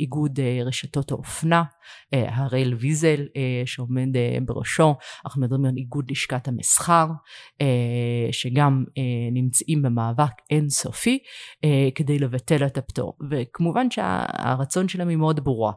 איגוד 0.00 0.38
uh, 0.38 0.66
רשתות 0.66 1.10
האופנה, 1.10 1.62
uh, 2.14 2.18
הראל 2.30 2.74
ויזל 2.74 3.26
uh, 3.26 3.66
שעומד 3.66 4.08
uh, 4.16 4.44
בראשו, 4.44 4.94
אנחנו 5.26 5.42
מדברים 5.42 5.64
על 5.64 5.76
איגוד 5.76 6.10
לשכת 6.10 6.48
המסחר, 6.48 7.06
uh, 7.62 7.64
שגם 8.32 8.84
uh, 8.88 9.37
נמצאים 9.42 9.82
במאבק 9.82 10.32
אינסופי 10.50 11.18
אה, 11.64 11.88
כדי 11.94 12.18
לבטל 12.18 12.66
את 12.66 12.78
הפטור. 12.78 13.12
וכמובן 13.30 13.90
שהרצון 13.90 14.88
שלהם 14.88 15.08
היא 15.08 15.16
מאוד 15.16 15.44
ברורה. 15.44 15.72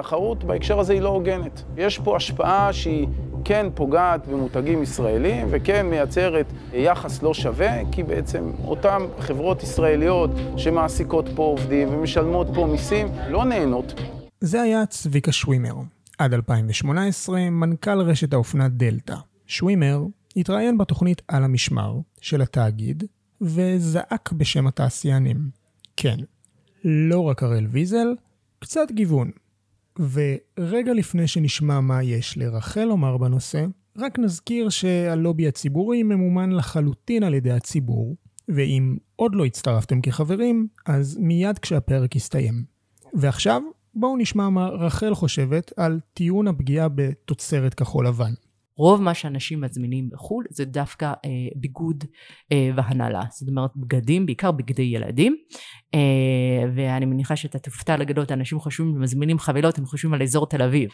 התחרות 0.00 0.44
בהקשר 0.44 0.78
הזה 0.78 0.92
היא 0.92 1.02
לא 1.02 1.08
הוגנת. 1.08 1.62
יש 1.76 1.98
פה 1.98 2.16
השפעה 2.16 2.72
שהיא 2.72 3.06
כן 3.44 3.66
פוגעת 3.74 4.26
במותגים 4.26 4.82
ישראלים 4.82 5.46
וכן 5.50 5.86
מייצרת 5.86 6.46
יחס 6.72 7.22
לא 7.22 7.34
שווה, 7.34 7.90
כי 7.92 8.02
בעצם 8.02 8.50
אותן 8.64 8.98
חברות 9.18 9.62
ישראליות 9.62 10.30
שמעסיקות 10.56 11.28
פה 11.36 11.42
עובדים 11.42 11.88
ומשלמות 11.88 12.46
פה 12.54 12.66
מיסים 12.66 13.06
לא 13.28 13.44
נהנות. 13.44 14.00
זה 14.40 14.62
היה 14.62 14.86
צביקה 14.86 15.32
שווימר, 15.32 15.74
עד 16.18 16.34
2018 16.34 17.50
מנכ"ל 17.50 18.00
רשת 18.00 18.32
האופנה 18.32 18.68
דלתא. 18.68 19.29
שווימר 19.50 20.06
התראיין 20.36 20.78
בתוכנית 20.78 21.22
על 21.28 21.44
המשמר 21.44 21.98
של 22.20 22.42
התאגיד 22.42 23.04
וזעק 23.40 24.32
בשם 24.32 24.66
התעשיינים. 24.66 25.50
כן, 25.96 26.16
לא 26.84 27.20
רק 27.20 27.42
הראל 27.42 27.66
ויזל, 27.66 28.14
קצת 28.58 28.90
גיוון. 28.92 29.30
ורגע 29.98 30.92
לפני 30.92 31.28
שנשמע 31.28 31.80
מה 31.80 32.02
יש 32.02 32.38
לרחל 32.38 32.84
לומר 32.84 33.16
בנושא, 33.16 33.66
רק 33.98 34.18
נזכיר 34.18 34.68
שהלובי 34.68 35.48
הציבורי 35.48 36.02
ממומן 36.02 36.52
לחלוטין 36.52 37.22
על 37.22 37.34
ידי 37.34 37.52
הציבור, 37.52 38.16
ואם 38.48 38.96
עוד 39.16 39.34
לא 39.34 39.44
הצטרפתם 39.44 40.00
כחברים, 40.00 40.68
אז 40.86 41.18
מיד 41.20 41.58
כשהפרק 41.58 42.16
יסתיים. 42.16 42.64
ועכשיו, 43.14 43.62
בואו 43.94 44.16
נשמע 44.16 44.48
מה 44.48 44.66
רחל 44.66 45.14
חושבת 45.14 45.72
על 45.76 46.00
טיעון 46.14 46.48
הפגיעה 46.48 46.88
בתוצרת 46.88 47.74
כחול 47.74 48.06
לבן. 48.06 48.32
רוב 48.80 49.02
מה 49.02 49.14
שאנשים 49.14 49.60
מזמינים 49.60 50.10
בחו"ל 50.10 50.44
זה 50.50 50.64
דווקא 50.64 51.06
אה, 51.06 51.30
ביגוד 51.56 52.04
אה, 52.52 52.70
והנהלה. 52.76 53.22
זאת 53.30 53.48
אומרת 53.48 53.70
בגדים, 53.76 54.26
בעיקר 54.26 54.50
בגדי 54.50 54.82
ילדים. 54.82 55.36
אה, 55.94 56.70
ואני 56.74 57.06
מניחה 57.06 57.36
שאתה 57.36 57.58
תופתע 57.58 57.96
לגדות, 57.96 58.32
אנשים 58.32 58.60
חושבים, 58.60 59.00
מזמינים 59.00 59.38
חבילות, 59.38 59.78
הם 59.78 59.86
חושבים 59.86 60.14
על 60.14 60.22
אזור 60.22 60.46
תל 60.46 60.62
אביב. 60.62 60.90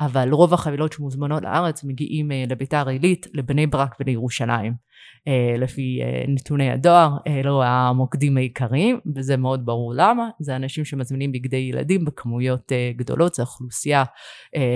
אבל 0.00 0.32
רוב 0.32 0.54
החבילות 0.54 0.92
שמוזמנות 0.92 1.42
לארץ 1.42 1.84
מגיעים 1.84 2.32
אה, 2.32 2.44
לביתר 2.48 2.88
עילית, 2.88 3.26
לבני 3.34 3.66
ברק 3.66 3.94
ולירושלים. 4.00 4.87
אה, 5.28 5.58
לפי 5.58 6.00
אה, 6.02 6.24
נתוני 6.28 6.70
הדואר, 6.70 7.10
אלו 7.26 7.62
המוקדים 7.62 8.36
העיקריים, 8.36 9.00
וזה 9.16 9.36
מאוד 9.36 9.66
ברור 9.66 9.92
למה. 9.96 10.28
זה 10.40 10.56
אנשים 10.56 10.84
שמזמינים 10.84 11.32
בגדי 11.32 11.56
ילדים 11.56 12.04
בכמויות 12.04 12.72
גדולות, 12.96 13.34
זו 13.34 13.42
אוכלוסייה 13.42 14.04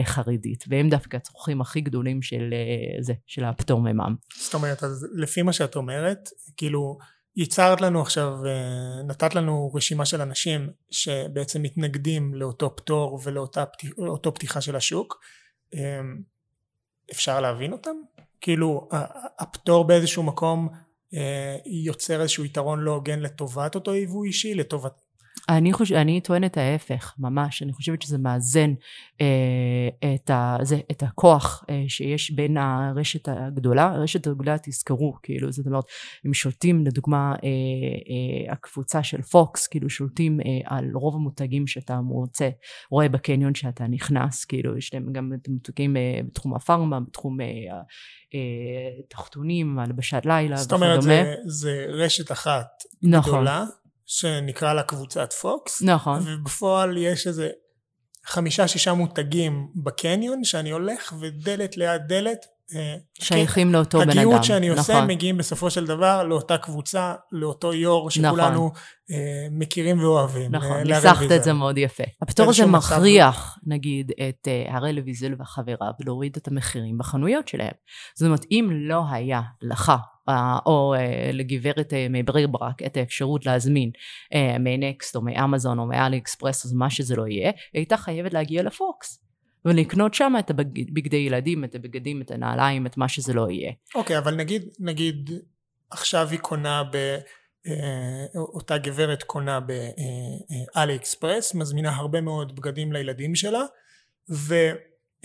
חרדית, 0.04 0.64
והם 0.68 0.88
דווקא 0.88 1.16
הצרכים 1.16 1.60
הכי 1.60 1.80
גדולים 1.80 2.22
של 2.22 2.54
זה, 3.00 3.12
של 3.26 3.44
הפטור 3.44 3.80
ממע"מ. 3.80 4.14
זאת 4.36 4.54
אומרת, 4.54 4.82
אז 4.82 5.08
לפי 5.14 5.42
מה 5.42 5.52
שאת 5.52 5.76
אומרת, 5.76 6.18
כאילו, 6.56 6.98
ייצרת 7.36 7.80
לנו 7.80 8.02
עכשיו, 8.02 8.32
נתת 9.08 9.34
לנו 9.34 9.70
רשימה 9.74 10.06
של 10.06 10.20
אנשים 10.20 10.70
שבעצם 10.90 11.62
מתנגדים 11.62 12.34
לאותו 12.34 12.76
פטור 12.76 13.20
ולאותו 13.24 14.34
פתיחה 14.34 14.60
של 14.60 14.76
השוק. 14.76 15.20
אפשר 17.12 17.40
להבין 17.40 17.72
אותם? 17.72 17.96
כאילו 18.42 18.88
הפטור 19.38 19.84
באיזשהו 19.84 20.22
מקום 20.22 20.68
יוצר 21.66 22.20
איזשהו 22.20 22.44
יתרון 22.44 22.80
לא 22.80 22.90
הוגן 22.90 23.20
לטובת 23.20 23.74
אותו 23.74 23.94
יבוא 23.94 24.24
אישי, 24.24 24.54
לטובת 24.54 24.92
אני, 25.48 25.72
חושב, 25.72 25.94
אני 25.94 26.20
טוענת 26.20 26.56
ההפך, 26.56 27.14
ממש. 27.18 27.62
אני 27.62 27.72
חושבת 27.72 28.02
שזה 28.02 28.18
מאזן 28.18 28.74
אה, 29.20 30.14
את, 30.14 30.30
ה, 30.30 30.56
זה, 30.62 30.78
את 30.90 31.02
הכוח 31.02 31.64
אה, 31.70 31.84
שיש 31.88 32.30
בין 32.30 32.56
הרשת 32.56 33.28
הגדולה. 33.28 33.84
הרשת 33.84 34.26
הגדולה, 34.26 34.56
תזכרו, 34.62 35.14
כאילו, 35.22 35.52
זאת 35.52 35.66
אומרת, 35.66 35.84
הם 36.24 36.34
שולטים, 36.34 36.86
לדוגמה, 36.86 37.32
אה, 37.32 37.48
אה, 37.48 38.52
הקבוצה 38.52 39.02
של 39.02 39.22
פוקס, 39.22 39.66
כאילו, 39.66 39.90
שולטים 39.90 40.40
אה, 40.40 40.76
על 40.76 40.90
רוב 40.94 41.14
המותגים 41.14 41.66
שאתה 41.66 42.00
רוצה, 42.08 42.48
רואה 42.90 43.08
בקניון 43.08 43.54
שאתה 43.54 43.86
נכנס, 43.86 44.44
כאילו, 44.44 44.78
יש 44.78 44.94
להם 44.94 45.12
גם 45.12 45.32
את 45.34 45.48
המותגים 45.48 45.96
אה, 45.96 46.20
בתחום 46.26 46.54
הפארמה, 46.54 47.00
בתחום... 47.00 47.40
אה, 47.40 47.46
אה, 48.34 49.02
תחתונים, 49.08 49.78
הלבשת 49.78 50.22
לילה 50.24 50.56
וכדומה. 50.56 50.62
זאת 50.62 50.72
אומרת, 50.72 51.02
זה, 51.02 51.34
זה 51.46 51.86
רשת 51.88 52.32
אחת 52.32 52.68
נכון. 53.02 53.32
גדולה, 53.32 53.64
שנקרא 54.12 54.72
לה 54.72 54.82
קבוצת 54.82 55.32
פוקס. 55.32 55.82
נכון. 55.82 56.20
ובפועל 56.24 56.96
יש 56.96 57.26
איזה 57.26 57.48
חמישה 58.26 58.68
שישה 58.68 58.94
מותגים 58.94 59.68
בקניון 59.84 60.44
שאני 60.44 60.70
הולך 60.70 61.14
ודלת 61.20 61.76
ליד 61.76 62.02
דלת 62.08 62.46
אה, 62.74 62.96
שייכים 63.14 63.68
כן, 63.68 63.72
לאותו 63.72 63.98
בן 63.98 64.10
אדם. 64.10 64.18
הגירות 64.18 64.44
שאני 64.44 64.68
עושה 64.68 64.92
נכון. 64.92 65.06
מגיעים 65.06 65.36
בסופו 65.36 65.70
של 65.70 65.86
דבר 65.86 66.24
לאותה 66.24 66.58
קבוצה, 66.58 67.14
לאותו 67.32 67.74
יו"ר 67.74 68.10
שכולנו 68.10 68.66
נכון. 68.66 68.70
אה, 69.10 69.46
מכירים 69.50 69.98
ואוהבים. 69.98 70.54
נכון, 70.54 70.76
אה, 70.76 70.84
ניסחת 70.84 71.32
את 71.36 71.44
זה 71.44 71.52
מאוד 71.52 71.78
יפה. 71.78 72.04
הפטור 72.22 72.50
הזה 72.50 72.66
מכריח, 72.66 73.58
מצב... 73.62 73.72
נגיד, 73.74 74.12
את 74.28 74.48
אה, 74.48 74.76
הראל 74.76 74.94
לויזל 74.94 75.34
וחבריו 75.38 75.92
להוריד 76.00 76.36
את 76.36 76.48
המחירים 76.48 76.98
בחנויות 76.98 77.48
שלהם. 77.48 77.74
זאת 78.14 78.26
אומרת, 78.26 78.44
אם 78.50 78.68
לא 78.72 79.02
היה 79.10 79.40
לך 79.62 79.92
או 80.66 80.94
לגברת 81.32 81.92
מברי 82.10 82.46
ברק 82.46 82.82
את 82.82 82.96
האפשרות 82.96 83.46
להזמין 83.46 83.90
מנקסט 84.60 85.16
או 85.16 85.22
מאמזון 85.22 85.78
או 85.78 85.86
מאלי 85.86 86.18
אקספרס 86.18 86.64
או 86.64 86.78
מה 86.78 86.90
שזה 86.90 87.16
לא 87.16 87.26
יהיה, 87.26 87.50
היא 87.50 87.80
הייתה 87.80 87.96
חייבת 87.96 88.32
להגיע 88.32 88.62
לפוקס. 88.62 89.22
ולקנות 89.64 90.14
שם 90.14 90.32
את 90.38 90.50
הבגדי 90.50 91.16
ילדים, 91.16 91.64
את 91.64 91.74
הבגדים, 91.74 92.22
את 92.22 92.30
הנעליים, 92.30 92.86
את 92.86 92.96
מה 92.96 93.08
שזה 93.08 93.32
לא 93.32 93.50
יהיה. 93.50 93.72
אוקיי, 93.94 94.16
okay, 94.16 94.18
אבל 94.18 94.34
נגיד, 94.34 94.62
נגיד 94.80 95.30
עכשיו 95.90 96.28
היא 96.30 96.38
קונה 96.38 96.82
ב... 96.92 96.96
אה, 97.66 98.26
אותה 98.34 98.78
גברת 98.78 99.22
קונה 99.22 99.60
באלי 99.60 100.96
אקספרס, 100.96 101.54
מזמינה 101.54 101.96
הרבה 101.96 102.20
מאוד 102.20 102.56
בגדים 102.56 102.92
לילדים 102.92 103.34
שלה, 103.34 103.62
ו... 104.30 104.54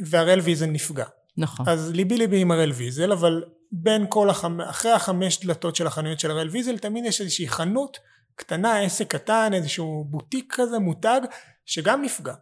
והראל 0.05 0.39
ויזל 0.39 0.65
נפגע. 0.65 1.05
נכון. 1.37 1.69
אז 1.69 1.91
ליבי 1.91 2.17
ליבי 2.17 2.41
עם 2.41 2.51
הראל 2.51 2.71
ויזל, 2.71 3.11
אבל 3.11 3.43
בין 3.71 4.05
כל 4.09 4.29
החמ... 4.29 4.61
אחרי 4.61 4.91
החמש 4.91 5.45
דלתות 5.45 5.75
של 5.75 5.87
החנויות 5.87 6.19
של 6.19 6.31
הראל 6.31 6.49
ויזל, 6.49 6.77
תמיד 6.77 7.05
יש 7.05 7.21
איזושהי 7.21 7.47
חנות 7.49 7.97
קטנה, 8.35 8.79
עסק 8.79 9.07
קטן, 9.07 9.53
איזשהו 9.53 10.05
בוטיק 10.09 10.53
כזה, 10.57 10.79
מותג, 10.79 11.21
שגם 11.65 12.01
נפגע. 12.01 12.33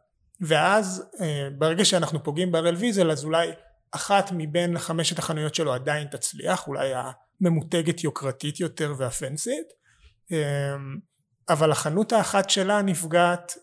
ואז 0.41 1.03
אה, 1.21 1.47
ברגע 1.57 1.85
שאנחנו 1.85 2.23
פוגעים 2.23 2.51
בהראל 2.51 2.75
ויזל 2.75 3.11
אז 3.11 3.23
אולי 3.23 3.51
אחת 3.91 4.29
מבין 4.33 4.79
חמשת 4.79 5.19
החנויות 5.19 5.55
שלו 5.55 5.73
עדיין 5.73 6.07
תצליח 6.07 6.67
אולי 6.67 6.91
הממותגת 7.41 8.03
יוקרתית 8.03 8.59
יותר 8.59 8.93
והפנסית 8.97 9.67
אה, 10.31 10.37
אבל 11.49 11.71
החנות 11.71 12.13
האחת 12.13 12.49
שלה 12.49 12.81
נפגעת 12.81 13.57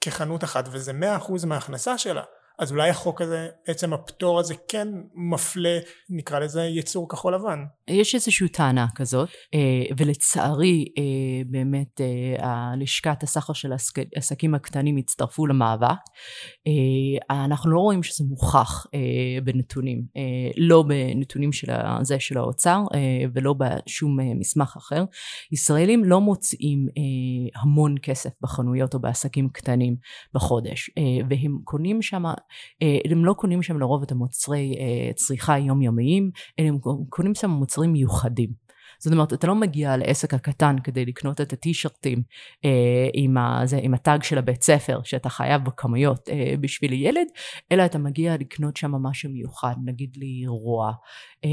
כחנות 0.00 0.44
אחת 0.44 0.68
וזה 0.70 0.92
מאה 0.92 1.16
אחוז 1.16 1.44
מההכנסה 1.44 1.98
שלה 1.98 2.22
אז 2.58 2.72
אולי 2.72 2.90
החוק 2.90 3.22
הזה, 3.22 3.48
עצם 3.66 3.92
הפטור 3.92 4.40
הזה 4.40 4.54
כן 4.68 4.88
מפלה, 5.14 5.78
נקרא 6.10 6.38
לזה 6.38 6.62
יצור 6.62 7.08
כחול 7.08 7.34
לבן. 7.34 7.64
יש 7.88 8.14
איזושהי 8.14 8.48
טענה 8.48 8.86
כזאת, 8.94 9.28
אה, 9.54 9.94
ולצערי 9.98 10.84
אה, 10.98 11.02
באמת 11.46 12.00
אה, 12.00 12.72
לשכת 12.76 13.22
הסחר 13.22 13.52
של 13.52 13.72
העסקים 14.16 14.54
הקטנים 14.54 14.96
הצטרפו 14.96 15.46
למאבק. 15.46 15.96
אנחנו 17.30 17.70
לא 17.70 17.80
רואים 17.80 18.02
שזה 18.02 18.24
מוכח 18.24 18.86
בנתונים, 19.44 20.02
לא 20.56 20.82
בנתונים 20.82 21.52
של 21.52 21.72
זה 22.02 22.20
של 22.20 22.38
האוצר 22.38 22.82
ולא 23.34 23.54
בשום 23.58 24.16
מסמך 24.38 24.76
אחר. 24.76 25.04
ישראלים 25.52 26.04
לא 26.04 26.20
מוצאים 26.20 26.86
המון 27.62 27.94
כסף 28.02 28.30
בחנויות 28.42 28.94
או 28.94 29.00
בעסקים 29.00 29.48
קטנים 29.48 29.96
בחודש, 30.34 30.90
והם 31.30 31.58
קונים 31.64 32.02
שם 32.02 32.24
הם 33.10 33.24
לא 33.24 33.32
קונים 33.32 33.62
שם 33.62 33.78
לרוב 33.78 34.02
את 34.02 34.12
המוצרי 34.12 34.74
אה, 34.78 35.12
צריכה 35.12 35.58
יומיומיים, 35.58 36.30
הם 36.58 36.78
קונים 37.08 37.34
שם 37.34 37.50
מוצרים 37.50 37.92
מיוחדים. 37.92 38.65
זאת 38.98 39.12
אומרת, 39.12 39.32
אתה 39.32 39.46
לא 39.46 39.54
מגיע 39.54 39.96
לעסק 39.96 40.34
הקטן 40.34 40.76
כדי 40.84 41.04
לקנות 41.04 41.40
את 41.40 41.52
הטישרטים 41.52 42.22
אה, 42.64 43.08
עם, 43.82 43.94
הטאג 43.94 44.22
של 44.22 44.38
הבית 44.38 44.62
ספר, 44.62 45.00
שאתה 45.04 45.28
חייב 45.28 45.64
בכמויות 45.64 46.28
אה, 46.28 46.54
בשביל 46.60 46.92
ילד, 46.92 47.26
אלא 47.72 47.84
אתה 47.84 47.98
מגיע 47.98 48.36
לקנות 48.36 48.76
שם 48.76 48.90
משהו 48.90 49.30
מיוחד, 49.30 49.74
נגיד 49.84 50.16
לאירוע, 50.16 50.92
אה, 51.44 51.50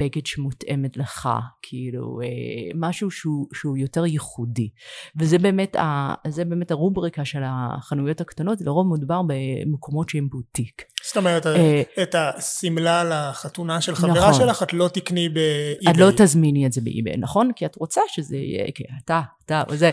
בגד 0.00 0.26
שמותאמת 0.26 0.96
לך, 0.96 1.28
כאילו, 1.62 2.20
אה, 2.20 2.26
משהו 2.74 3.10
שהוא, 3.10 3.46
שהוא 3.54 3.76
יותר 3.76 4.06
ייחודי. 4.06 4.68
וזה 5.16 5.38
באמת, 5.38 5.76
ה, 5.76 6.14
באמת 6.48 6.70
הרובריקה 6.70 7.24
של 7.24 7.42
החנויות 7.44 8.20
הקטנות, 8.20 8.60
לרוב 8.60 8.94
מדובר 8.94 9.20
במקומות 9.26 10.08
שהם 10.08 10.28
בוטיק. 10.28 10.82
זאת 11.16 11.24
אומרת, 11.24 11.46
אה, 11.46 11.82
את 12.02 12.14
השמלה 12.18 13.04
לחתונה 13.04 13.80
של 13.80 13.94
חברה 13.94 14.28
נכון. 14.28 14.34
שלך, 14.34 14.62
את 14.62 14.72
לא 14.72 14.88
תקני 14.88 15.28
באי-ביי. 15.28 15.92
את 15.92 15.96
לא 15.96 16.10
תזמיני 16.16 16.66
את 16.66 16.72
זה 16.72 16.80
באי-ביי, 16.80 17.16
נכון? 17.18 17.50
כי 17.56 17.66
את 17.66 17.76
רוצה 17.76 18.00
שזה 18.08 18.36
יהיה, 18.36 18.72
כי 18.74 18.84
אתה, 19.04 19.20
אתה, 19.46 19.62
זה, 19.74 19.90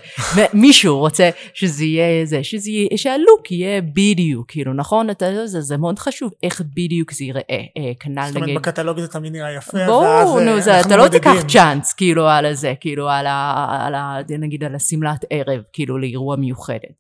מישהו 0.54 1.00
רוצה 1.00 1.30
שזה 1.54 1.84
יהיה 1.84 2.26
זה, 2.26 2.44
שזה 2.44 2.70
יהיה, 2.70 2.90
שהלוק 2.96 3.52
יהיה 3.52 3.82
בדיוק, 3.82 4.52
כאילו, 4.52 4.74
נכון? 4.74 5.10
אתה, 5.10 5.48
זה, 5.48 5.62
זה 5.62 5.78
מאוד 5.78 6.00
חשוב, 6.00 6.32
איך 6.44 6.62
בדיוק 6.76 7.12
זה 7.12 7.24
ייראה, 7.24 7.42
אה, 7.50 7.92
כנ"ל 8.00 8.22
נגיד. 8.22 8.34
זאת 8.34 8.36
אומרת, 8.36 8.56
בקטלוג 8.56 9.00
זה 9.00 9.08
תמיד 9.08 9.34
נראה 9.34 9.52
יפה, 9.52 9.78
ברור, 9.88 10.40
נו, 10.40 10.62
זה, 10.62 10.82
אתה 10.82 10.98
לא 10.98 11.08
תיקח 11.08 11.36
צ'אנס, 11.48 11.94
כאילו, 11.94 12.30
על 12.30 12.54
זה, 12.54 12.74
כאילו, 12.80 13.10
על 13.10 13.28
ה, 13.28 13.66
על 13.86 13.96
ה, 13.96 14.18
נגיד, 14.40 14.64
על 14.64 14.76
השמלת 14.76 15.26
ערב, 15.30 15.62
כאילו, 15.74 15.98
לאירוע 15.98 16.36
מיוחדת. 16.36 16.94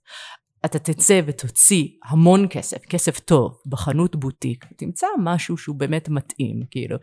אתה 0.65 0.79
תצא 0.79 1.21
ותוציא 1.25 1.87
המון 2.05 2.47
כסף, 2.49 2.85
כסף 2.85 3.19
טוב, 3.19 3.61
בחנות 3.65 4.15
בוטיק, 4.15 4.65
ותמצא 4.71 5.07
משהו 5.23 5.57
שהוא 5.57 5.75
באמת 5.75 6.09
מתאים, 6.09 6.63
כאילו. 6.71 6.97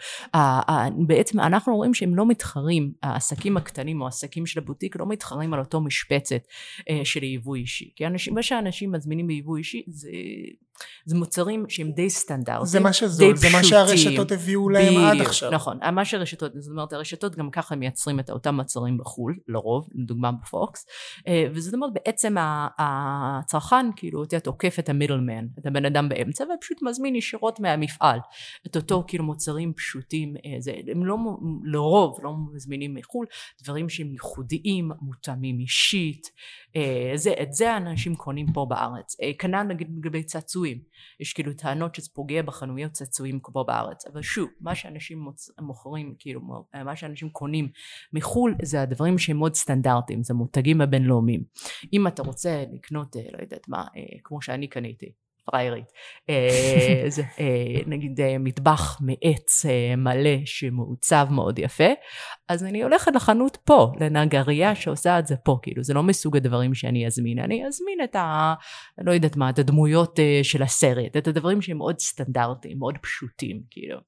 בעצם 1.07 1.41
אנחנו 1.41 1.77
רואים 1.77 1.95
שהם 1.95 2.15
לא 2.15 2.27
מתחרים, 2.27 2.93
העסקים 3.03 3.57
הקטנים 3.57 4.01
או 4.01 4.07
העסקים 4.07 4.47
של 4.47 4.61
הבוטיק 4.61 4.97
לא 4.97 5.07
מתחרים 5.07 5.55
על 5.55 5.61
אותו 5.61 5.81
משבצת 5.81 6.43
אה, 6.91 7.01
של 7.05 7.23
יבוא 7.23 7.57
אישי. 7.57 7.91
כי 7.97 8.07
אנשים, 8.07 8.35
מה 8.35 8.43
שאנשים 8.43 8.93
מזמינים 8.93 9.27
ביבוא 9.27 9.57
אישי 9.57 9.83
זה... 9.89 10.11
זה 11.05 11.17
מוצרים 11.17 11.65
שהם 11.69 11.91
די 11.91 12.11
סטנדרטיים, 12.11 12.65
זה 12.67 12.81
מה 12.81 12.93
שזול, 12.93 13.37
זה 13.37 13.49
מה 13.53 13.65
שהרשתות 13.65 14.33
הביאו 14.33 14.69
להם 14.69 14.97
עד 14.97 15.21
עכשיו. 15.21 15.51
נכון, 15.51 15.79
מה 15.93 16.05
שהרשתות, 16.05 16.53
זאת 16.55 16.71
אומרת 16.71 16.93
הרשתות 16.93 17.37
גם 17.37 17.51
ככה 17.51 17.77
מייצרים 17.77 18.21
את 18.21 18.31
אותם 18.31 18.55
מוצרים 18.55 18.99
בחו"ל, 18.99 19.39
לרוב, 19.49 19.89
לדוגמה 19.95 20.33
בפוקס, 20.33 20.87
אה, 21.29 21.47
וזאת 21.55 21.75
אומרת 21.75 21.93
בעצם 21.93 22.35
הצרכן 22.79 23.87
כאילו, 23.97 24.25
אתה 24.25 24.51
עוקף 24.51 24.79
את 24.79 24.89
המידלמן, 24.89 25.47
את 25.59 25.67
הבן 25.67 25.85
אדם 25.85 26.09
באמצע, 26.09 26.45
ופשוט 26.45 26.83
מזמין 26.83 27.15
ישירות 27.15 27.61
מהמפעל 27.61 28.19
את 28.67 28.77
אותו 28.77 29.05
כאילו 29.07 29.25
מוצרים 29.25 29.73
פשוטים, 29.73 30.35
אה, 30.37 30.61
זה, 30.61 30.73
הם 30.91 31.05
לא, 31.07 31.17
לרוב 31.65 32.19
לא 32.23 32.33
מזמינים 32.55 32.95
מחו"ל, 32.95 33.27
דברים 33.63 33.89
שהם 33.89 34.13
ייחודיים, 34.13 34.91
מותאמים 35.01 35.61
אישית, 35.61 36.27
אה, 36.77 37.13
זה, 37.15 37.35
את 37.43 37.53
זה 37.53 37.73
האנשים 37.73 38.17
קונים 38.17 38.47
פה 38.53 38.67
בארץ. 38.69 39.17
כנ"ל 39.39 39.63
נגיד 39.63 39.89
לגבי 39.97 40.23
צעצועים. 40.23 40.70
צעצועים. 40.71 40.83
יש 41.21 41.33
כאילו 41.33 41.53
טענות 41.53 41.95
שזה 41.95 42.09
פוגע 42.15 42.43
בחנויות 42.43 42.93
צעצועים 42.93 43.41
כמו 43.43 43.65
בארץ. 43.65 44.07
אבל 44.07 44.23
שוב, 44.23 44.49
מה 44.61 44.75
שאנשים 44.75 45.19
מוצ... 45.19 45.51
מוכרים, 45.61 46.15
כאילו, 46.19 46.41
מה 46.85 46.97
שאנשים 46.97 47.31
קונים 47.31 47.69
מחו"ל, 48.13 48.55
זה 48.63 48.83
הדברים 48.83 49.19
שהם 49.19 49.37
מאוד 49.37 49.55
סטנדרטיים, 49.55 50.23
זה 50.23 50.35
מותגים 50.35 50.81
הבינלאומיים. 50.81 51.45
אם 51.93 52.07
אתה 52.07 52.23
רוצה 52.23 52.65
לקנות, 52.73 53.17
אה, 53.17 53.23
לא 53.33 53.43
יודעת 53.43 53.69
מה, 53.69 53.81
אה, 53.97 54.19
כמו 54.25 54.43
שאני 54.43 54.69
קניתי, 54.69 55.13
פריירית. 55.45 55.85
אה, 56.31 57.05
זה 57.09 57.23
אה, 57.41 57.81
נגיד 57.87 58.21
אה, 58.21 58.37
מטבח 58.39 59.01
מעץ 59.01 59.67
מלא 59.97 60.37
שמעוצב 60.45 61.27
מאוד 61.31 61.59
יפה, 61.59 61.89
אז 62.49 62.65
אני 62.65 62.83
הולכת 62.83 63.13
לחנות 63.15 63.59
פה, 63.65 63.93
לנגרייה 64.01 64.75
שעושה 64.75 65.19
את 65.19 65.27
זה 65.27 65.37
פה, 65.37 65.59
כאילו 65.63 65.83
זה 65.83 65.95
לא 65.95 66.03
מסוג 66.03 66.37
הדברים 66.37 66.75
שאני 66.75 67.07
אזמין, 67.07 67.39
אני 67.39 67.67
אזמין 67.67 67.99
את 68.05 68.17
ה... 68.17 68.55
לא 68.99 69.13
יודעת 69.13 69.37
מה, 69.37 69.51
את 69.51 69.59
הדמויות 69.59 70.19
של 70.43 70.63
הסרט, 70.63 71.17
את 71.17 71.29
הדברים 71.29 71.63
שהם 71.63 71.79
מאוד 71.79 71.99
סטנדרטיים, 71.99 72.79
מאוד 72.79 72.99
פשוטים, 72.99 73.61
כאילו. 73.71 73.99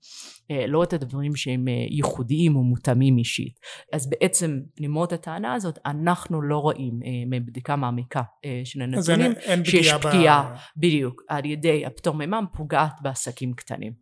לא 0.68 0.82
את 0.82 0.92
הדברים 0.92 1.36
שהם 1.36 1.68
ייחודיים 1.68 2.56
או 2.56 2.62
מותאמים 2.62 3.18
אישית. 3.18 3.60
אז 3.92 4.10
בעצם 4.10 4.60
למרות 4.80 5.12
הטענה 5.12 5.54
הזאת, 5.54 5.78
אנחנו 5.86 6.42
לא 6.42 6.58
רואים 6.58 7.00
מבדיקה 7.30 7.76
מעמיקה 7.76 8.22
של 8.64 8.82
הנתונים, 8.82 9.32
שיש 9.64 9.92
פגיעה 9.92 10.42
ב- 10.42 10.56
בדיוק, 10.76 11.21
על 11.28 11.44
ידי 11.44 11.86
הפטור 11.86 12.14
ממע"מ 12.14 12.44
פוגעת 12.56 12.92
בעסקים 13.02 13.52
קטנים. 13.52 13.92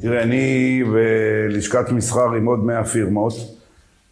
תראה, 0.00 0.22
אני 0.22 0.82
בלשכת 0.84 1.92
מסחר 1.92 2.32
עם 2.32 2.46
עוד 2.46 2.64
100 2.64 2.84
פירמות, 2.84 3.32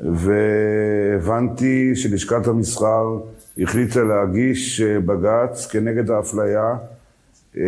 והבנתי 0.00 1.96
שלשכת 1.96 2.46
המסחר 2.46 3.18
החליטה 3.58 4.02
להגיש 4.02 4.80
אה, 4.80 5.00
בג"ץ 5.00 5.66
כנגד 5.66 6.10
האפליה 6.10 6.76
אה, 7.56 7.62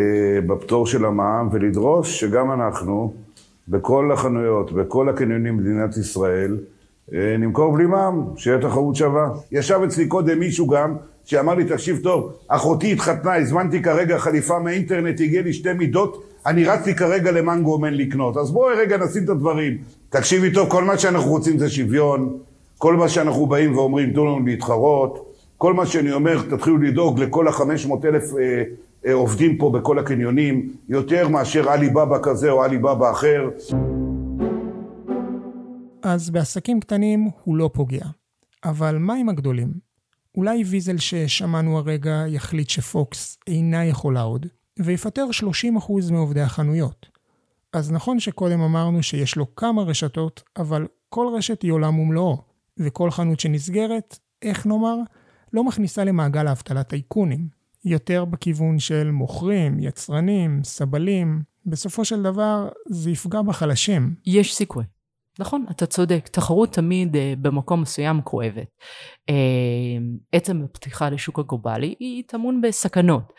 בפטור 0.47 0.87
של 0.87 1.05
המע"מ, 1.05 1.49
ולדרוש 1.53 2.21
שגם 2.21 2.53
אנחנו, 2.53 3.13
בכל 3.69 4.13
החנויות, 4.13 4.73
בכל 4.73 5.09
הקניונים 5.09 5.57
במדינת 5.57 5.97
ישראל, 5.97 6.59
אה, 7.13 7.37
נמכור 7.39 7.73
בלי 7.73 7.87
מע"מ, 7.87 8.25
שיהיה 8.37 8.59
תחרות 8.59 8.97
שווה. 8.97 9.29
ישב 9.53 9.81
אצלי 9.87 10.07
קודם 10.07 10.39
מישהו 10.39 10.67
גם, 10.67 10.97
שאמר 11.31 11.55
לי, 11.55 11.65
תקשיב 11.65 12.01
טוב, 12.03 12.33
אחותי 12.49 12.93
התחתנה, 12.93 13.37
הזמנתי 13.37 13.83
כרגע 13.83 14.19
חליפה 14.19 14.59
מהאינטרנט, 14.59 15.21
הגיע 15.21 15.43
לי 15.43 15.53
שתי 15.53 15.73
מידות, 15.73 16.25
אני 16.47 16.65
רצתי 16.65 16.95
כרגע 16.95 17.31
למנגו 17.31 17.79
מן 17.79 17.95
לקנות. 17.95 18.37
אז 18.37 18.51
בואי 18.51 18.77
רגע 18.77 18.97
נשים 18.97 19.25
את 19.25 19.29
הדברים. 19.29 19.79
תקשיבי 20.09 20.53
טוב, 20.53 20.71
כל 20.71 20.85
מה 20.85 20.99
שאנחנו 20.99 21.31
רוצים 21.31 21.59
זה 21.59 21.71
שוויון, 21.71 22.39
כל 22.79 22.97
מה 22.97 23.09
שאנחנו 23.09 23.47
באים 23.47 23.77
ואומרים, 23.77 24.13
תנו 24.13 24.25
לנו 24.25 24.47
להתחרות, 24.47 25.35
כל 25.59 25.75
מה 25.75 25.87
שאני 25.87 26.13
אומר, 26.13 26.43
תתחילו 26.51 26.79
לדאוג 26.79 27.21
לכל 27.21 27.49
ה-500 27.49 28.05
אלף 28.05 28.25
אה, 28.35 28.63
אה, 29.07 29.13
עובדים 29.13 29.59
פה 29.59 29.71
בכל 29.71 29.99
הקניונים, 29.99 30.73
יותר 30.89 31.29
מאשר 31.29 31.71
עלי-בבא 31.71 32.19
כזה 32.23 32.51
או 32.51 32.63
עלי-בבא 32.63 33.11
אחר. 33.11 33.49
אז 36.03 36.31
בעסקים 36.31 36.81
קטנים 36.81 37.29
הוא 37.45 37.57
לא 37.57 37.71
פוגע. 37.73 38.05
אבל 38.65 38.99
מה 38.99 39.15
עם 39.15 39.29
הגדולים? 39.29 39.90
אולי 40.37 40.65
ויזל 40.65 40.99
ששמענו 40.99 41.79
הרגע 41.79 42.25
יחליט 42.29 42.71
שפוקס 42.71 43.39
אינה 43.47 43.85
יכולה 43.85 44.21
עוד, 44.21 44.47
ויפטר 44.79 45.27
30% 45.79 46.13
מעובדי 46.13 46.41
החנויות. 46.41 47.07
אז 47.73 47.93
נכון 47.93 48.21
שקודם 48.21 48.61
אמרנו 48.61 49.03
שיש 49.03 49.37
לו 49.37 49.55
כמה 49.55 49.83
רשתות, 49.83 50.43
אבל 50.57 50.87
כל 51.09 51.27
רשת 51.37 51.63
היא 51.63 51.73
עולם 51.73 51.99
ומלואו, 51.99 52.43
וכל 52.79 53.11
חנות 53.11 53.41
שנסגרת, 53.41 54.19
איך 54.43 54.67
נאמר, 54.67 54.97
לא 55.53 55.65
מכניסה 55.65 56.05
למעגל 56.05 56.47
האבטלה 56.47 56.83
טייקונים. 56.83 57.49
יותר 57.85 58.25
בכיוון 58.25 58.79
של 58.79 59.11
מוכרים, 59.11 59.81
יצרנים, 59.81 60.65
סבלים. 60.65 61.43
בסופו 61.67 62.05
של 62.05 62.23
דבר, 62.23 62.69
זה 62.89 63.11
יפגע 63.11 63.43
בחלשים. 63.43 64.15
יש 64.27 64.55
סיכוי. 64.55 64.85
נכון, 65.41 65.65
אתה 65.71 65.87
צודק, 65.87 66.29
תחרות 66.29 66.73
תמיד 66.73 67.17
אה, 67.17 67.35
במקום 67.43 67.83
מסוים 67.83 68.21
כואבת. 68.23 68.69
אה, 69.29 69.35
עצם 70.33 70.63
הפתיחה 70.65 71.11
לשוק 71.11 71.39
הגלובלי 71.39 71.95
היא 71.99 72.23
טמון 72.27 72.61
בסכנות. 72.61 73.33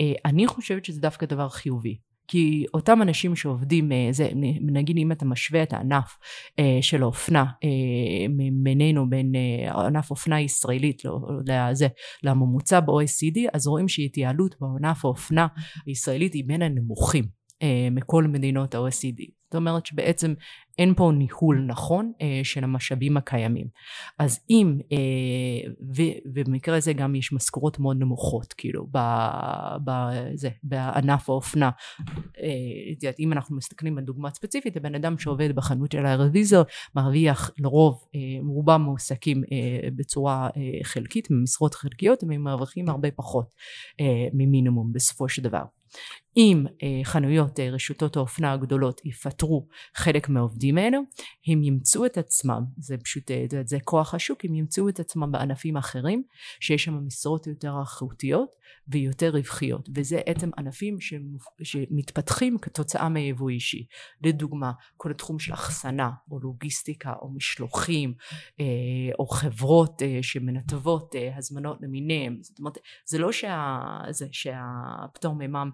אה, 0.00 0.12
אני 0.24 0.46
חושבת 0.46 0.84
שזה 0.84 1.00
דווקא 1.00 1.26
דבר 1.26 1.48
חיובי. 1.48 1.98
כי 2.30 2.64
אותם 2.74 3.02
אנשים 3.02 3.36
שעובדים, 3.36 3.92
אה, 3.92 4.08
זה, 4.10 4.28
נגיד 4.60 4.96
אם 4.96 5.12
אתה 5.12 5.24
משווה 5.24 5.62
את 5.62 5.72
הענף 5.72 6.18
אה, 6.58 6.78
של 6.80 7.02
האופנה 7.02 7.44
אה, 7.64 8.26
בינינו 8.62 9.10
בין 9.10 9.32
אה, 9.34 9.86
ענף 9.86 10.10
אופנה 10.10 10.40
ישראלית 10.40 11.04
לא, 11.04 11.20
לזה, 11.46 11.88
לממוצע 12.22 12.80
ב-OECD, 12.80 13.38
אז 13.52 13.66
רואים 13.66 13.88
שהתייעלות 13.88 14.54
בענף 14.60 15.04
האופנה 15.04 15.46
הישראלית 15.86 16.34
היא 16.34 16.44
בין 16.46 16.62
הנמוכים 16.62 17.24
אה, 17.62 17.88
מכל 17.90 18.24
מדינות 18.24 18.74
ה-OECD. 18.74 19.37
זאת 19.48 19.54
אומרת 19.54 19.86
שבעצם 19.86 20.34
אין 20.78 20.94
פה 20.94 21.12
ניהול 21.14 21.64
נכון 21.66 22.12
אה, 22.20 22.40
של 22.44 22.64
המשאבים 22.64 23.16
הקיימים. 23.16 23.66
אז 24.18 24.40
אם, 24.50 24.78
אה, 24.92 25.70
ו- 25.96 26.18
ובמקרה 26.34 26.76
הזה 26.76 26.92
גם 26.92 27.14
יש 27.14 27.32
משכורות 27.32 27.78
מאוד 27.78 27.96
נמוכות, 28.00 28.52
כאילו, 28.52 28.86
ב- 28.90 29.76
בזה, 29.84 30.48
בענף 30.62 31.30
האופנה. 31.30 31.70
אה, 32.38 33.10
אם 33.18 33.32
אנחנו 33.32 33.56
מסתכלים 33.56 33.98
על 33.98 34.04
דוגמה 34.04 34.30
ספציפית, 34.30 34.76
הבן 34.76 34.94
אדם 34.94 35.18
שעובד 35.18 35.56
בחנות 35.56 35.92
של 35.92 36.06
הרוויזר 36.06 36.62
מרוויח 36.94 37.50
לרוב, 37.58 38.04
אה, 38.14 38.20
רובם 38.48 38.80
מועסקים 38.80 39.42
אה, 39.52 39.88
בצורה 39.96 40.48
אה, 40.56 40.84
חלקית, 40.84 41.30
במשרות 41.30 41.74
חלקיות, 41.74 42.24
והם 42.28 42.42
מרוויחים 42.42 42.88
הרבה 42.88 43.10
פחות 43.10 43.54
אה, 44.00 44.28
ממינימום 44.32 44.92
בסופו 44.92 45.28
של 45.28 45.42
דבר. 45.42 45.62
אם 46.38 46.64
אה, 46.82 47.00
חנויות 47.04 47.60
אה, 47.60 47.70
רשתות 47.70 48.16
האופנה 48.16 48.52
הגדולות 48.52 49.00
יפטרו 49.04 49.68
חלק 49.94 50.28
מהעובדים 50.28 50.78
האלו, 50.78 51.00
הם 51.46 51.62
ימצאו 51.62 52.06
את 52.06 52.18
עצמם, 52.18 52.62
זה 52.78 52.96
פשוט, 53.04 53.30
אה, 53.30 53.44
זה, 53.50 53.62
זה 53.66 53.78
כוח 53.84 54.14
השוק, 54.14 54.44
הם 54.44 54.54
ימצאו 54.54 54.88
את 54.88 55.00
עצמם 55.00 55.32
בענפים 55.32 55.76
אחרים, 55.76 56.22
שיש 56.60 56.84
שם 56.84 57.06
משרות 57.06 57.46
יותר 57.46 57.74
איכותיות 57.80 58.48
ויותר 58.88 59.30
רווחיות, 59.30 59.88
וזה 59.94 60.20
בעצם 60.26 60.50
ענפים 60.58 61.00
שמופ... 61.00 61.44
שמתפתחים 61.62 62.58
כתוצאה 62.58 63.08
מיבוא 63.08 63.50
אישי. 63.50 63.86
לדוגמה, 64.22 64.72
כל 64.96 65.10
התחום 65.10 65.38
של 65.38 65.54
אחסנה, 65.54 66.10
או 66.30 66.38
לוגיסטיקה, 66.40 67.12
או 67.22 67.30
משלוחים, 67.34 68.14
אה, 68.60 68.64
או 69.18 69.26
חברות 69.26 70.02
אה, 70.02 70.18
שמנתבות 70.22 71.14
אה, 71.14 71.36
הזמנות 71.36 71.78
למיניהם, 71.80 72.38
זאת 72.42 72.58
אומרת, 72.58 72.78
זה 73.06 73.18
לא 73.18 73.32
שה... 73.32 73.80
זה 74.10 74.26
שהפטור 74.32 75.34
ממע"מ 75.34 75.70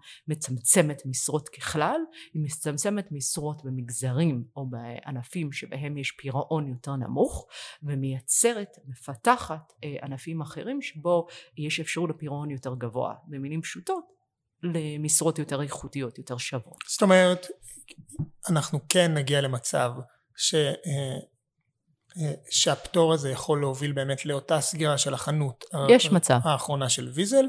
מצמצמת 0.54 1.02
משרות 1.06 1.48
ככלל, 1.48 2.00
היא 2.34 2.42
מצמצמת 2.42 3.12
משרות 3.12 3.64
במגזרים 3.64 4.44
או 4.56 4.66
בענפים 4.66 5.52
שבהם 5.52 5.98
יש 5.98 6.10
פירעון 6.10 6.68
יותר 6.68 6.96
נמוך 6.96 7.46
ומייצרת, 7.82 8.78
מפתחת 8.86 9.72
אה, 9.84 9.96
ענפים 10.02 10.40
אחרים 10.40 10.82
שבו 10.82 11.26
יש 11.58 11.80
אפשרות 11.80 12.10
לפירעון 12.10 12.50
יותר 12.50 12.74
גבוה. 12.74 13.14
במילים 13.26 13.62
פשוטות, 13.62 14.04
למשרות 14.62 15.38
יותר 15.38 15.62
איכותיות, 15.62 16.18
יותר 16.18 16.36
שוות. 16.36 16.76
זאת 16.88 17.02
אומרת, 17.02 17.46
אנחנו 18.50 18.78
כן 18.88 19.14
נגיע 19.14 19.40
למצב 19.40 19.92
ש... 20.36 20.54
אה, 20.54 20.70
אה, 22.16 22.32
שהפטור 22.50 23.12
הזה 23.12 23.30
יכול 23.30 23.60
להוביל 23.60 23.92
באמת 23.92 24.26
לאותה 24.26 24.60
סגירה 24.60 24.98
של 24.98 25.14
החנות 25.14 25.64
יש 25.88 26.12
מצב. 26.12 26.38
האחרונה 26.44 26.88
של 26.88 27.08
ויזל 27.14 27.44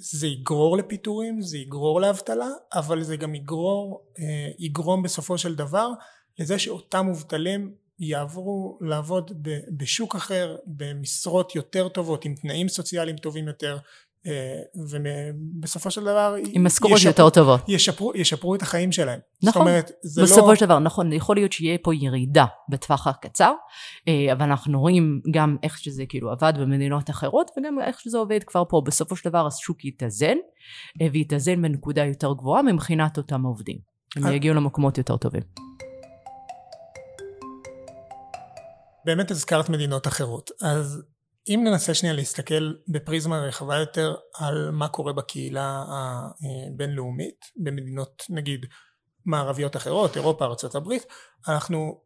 זה 0.00 0.26
יגרור 0.26 0.76
לפיטורים, 0.76 1.40
זה 1.40 1.58
יגרור 1.58 2.00
לאבטלה, 2.00 2.48
אבל 2.72 3.02
זה 3.02 3.16
גם 3.16 3.34
יגרור, 3.34 4.12
אה, 4.18 4.50
יגרום 4.58 5.02
בסופו 5.02 5.38
של 5.38 5.54
דבר 5.54 5.90
לזה 6.38 6.58
שאותם 6.58 7.06
מובטלים 7.06 7.74
יעברו 7.98 8.78
לעבוד 8.80 9.46
בשוק 9.76 10.16
אחר, 10.16 10.56
במשרות 10.66 11.54
יותר 11.54 11.88
טובות, 11.88 12.24
עם 12.24 12.34
תנאים 12.34 12.68
סוציאליים 12.68 13.16
טובים 13.16 13.48
יותר, 13.48 13.78
ובסופו 14.74 15.90
של 15.90 16.00
דבר 16.00 16.34
עם 16.52 16.64
משכורות 16.64 17.00
יותר 17.04 17.30
טובות. 17.30 17.60
ישפרו, 17.68 18.12
ישפרו 18.14 18.54
את 18.54 18.62
החיים 18.62 18.92
שלהם. 18.92 19.20
זאת 19.40 19.48
נכון. 19.48 19.62
אומרת, 19.62 19.90
זה 20.02 20.22
בסופו 20.22 20.48
לא... 20.48 20.54
של 20.54 20.66
דבר, 20.66 20.78
נכון, 20.78 21.12
יכול 21.12 21.36
להיות 21.36 21.52
שיהיה 21.52 21.78
פה 21.82 21.94
ירידה 21.94 22.44
בטווח 22.68 23.06
הקצר, 23.06 23.52
אה, 24.08 24.32
אבל 24.32 24.42
אנחנו 24.42 24.80
רואים 24.80 25.20
גם 25.30 25.56
איך 25.62 25.78
שזה 25.78 26.04
כאילו 26.08 26.30
עבד 26.30 26.52
במדינות 26.60 27.10
אחרות, 27.10 27.50
וגם 27.58 27.80
איך 27.80 28.00
שזה 28.00 28.18
עובד 28.18 28.40
כבר 28.46 28.62
פה. 28.68 28.82
בסופו 28.86 29.16
של 29.16 29.28
דבר 29.28 29.46
השוק 29.46 29.84
יתאזן, 29.84 30.36
אה, 31.02 31.06
ויתאזן 31.12 31.62
בנקודה 31.62 32.04
יותר 32.04 32.32
גבוהה 32.32 32.62
מבחינת 32.62 33.18
אותם 33.18 33.42
עובדים. 33.42 33.78
הם 34.16 34.26
אה. 34.26 34.34
יגיעו 34.34 34.54
למקומות 34.54 34.98
יותר 34.98 35.16
טובים. 35.16 35.42
באמת 39.04 39.30
הזכרת 39.30 39.68
מדינות 39.68 40.06
אחרות, 40.06 40.50
אז 40.62 41.02
אם 41.48 41.60
ננסה 41.64 41.94
שנייה 41.94 42.14
להסתכל 42.14 42.72
בפריזמה 42.88 43.40
רחבה 43.40 43.76
יותר 43.78 44.14
על 44.34 44.70
מה 44.70 44.88
קורה 44.88 45.12
בקהילה 45.12 45.84
הבינלאומית, 45.88 47.40
במדינות 47.56 48.22
נגיד 48.30 48.66
מערביות 49.26 49.76
אחרות, 49.76 50.16
אירופה, 50.16 50.44
ארה"ב, 50.44 50.92
אנחנו 51.48 52.00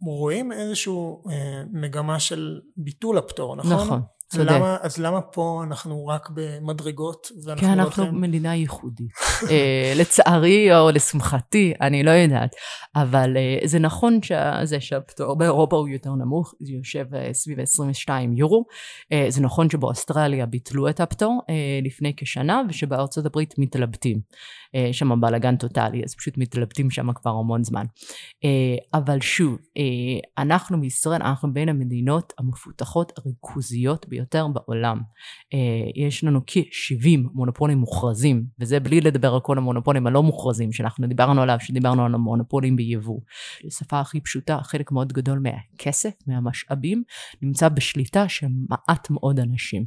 רואים 0.00 0.52
איזושהי 0.52 0.92
אה, 1.30 1.62
מגמה 1.72 2.20
של 2.20 2.60
ביטול 2.76 3.18
הפטור, 3.18 3.56
נכון? 3.56 3.72
נכון. 3.72 4.02
צודק. 4.28 4.50
למה, 4.50 4.76
אז 4.80 4.98
למה 4.98 5.20
פה 5.20 5.62
אנחנו 5.66 6.06
רק 6.06 6.28
במדרגות 6.34 7.28
ואנחנו 7.44 7.68
כי 7.68 7.76
לא 7.76 7.82
אנחנו 7.82 8.04
יכולים... 8.04 8.20
מדינה 8.20 8.54
ייחודית. 8.54 9.10
אה, 9.50 9.92
לצערי 9.96 10.76
או 10.76 10.90
לשמחתי, 10.90 11.72
אני 11.80 12.02
לא 12.02 12.10
יודעת. 12.10 12.54
אבל 12.96 13.36
אה, 13.36 13.58
זה 13.64 13.78
נכון 13.78 14.20
שזה 14.22 14.80
שהפטור 14.80 15.38
באירופה 15.38 15.76
הוא 15.76 15.88
יותר 15.88 16.10
נמוך, 16.10 16.54
זה 16.60 16.72
יושב 16.72 17.14
אה, 17.14 17.28
סביב 17.32 17.60
22 17.60 18.32
יורו. 18.32 18.64
זה 19.28 19.40
נכון 19.40 19.70
שבאוסטרליה 19.70 20.46
ביטלו 20.46 20.88
את 20.88 21.00
הפטור 21.00 21.42
לפני 21.82 22.12
כשנה, 22.16 22.62
ושבארצות 22.68 23.26
הברית 23.26 23.54
מתלבטים. 23.58 24.20
אה, 24.74 24.88
שם 24.92 25.20
בלאגן 25.20 25.56
טוטאלי, 25.56 26.04
אז 26.04 26.14
פשוט 26.14 26.38
מתלבטים 26.38 26.90
שם 26.90 27.12
כבר 27.12 27.30
המון 27.30 27.64
זמן. 27.64 27.84
אבל 28.94 29.20
שוב, 29.20 29.58
אנחנו 30.38 30.80
בישראל, 30.80 31.22
אנחנו 31.22 31.52
בין 31.52 31.68
המדינות 31.68 32.32
המפותחות 32.38 33.12
הריכוזיות 33.18 34.08
ביותר 34.08 34.17
בעולם. 34.52 35.00
אה, 35.54 35.58
יש 35.94 36.24
לנו 36.24 36.40
כ-70 36.46 37.18
מונופולים 37.34 37.78
מוכרזים, 37.78 38.44
וזה 38.60 38.80
בלי 38.80 39.00
לדבר 39.00 39.34
על 39.34 39.40
כל 39.40 39.58
המונופולים 39.58 40.06
הלא 40.06 40.22
מוכרזים 40.22 40.72
שאנחנו 40.72 41.06
דיברנו 41.06 41.42
עליו, 41.42 41.56
שדיברנו 41.60 42.04
על 42.04 42.14
המונופולים 42.14 42.76
ביבוא. 42.76 43.20
בשפה 43.66 44.00
הכי 44.00 44.20
פשוטה, 44.20 44.58
חלק 44.62 44.92
מאוד 44.92 45.12
גדול 45.12 45.38
מהכסף, 45.38 46.10
מהמשאבים, 46.26 47.02
נמצא 47.42 47.68
בשליטה 47.68 48.28
של 48.28 48.46
מעט 48.68 49.10
מאוד 49.10 49.40
אנשים. 49.40 49.84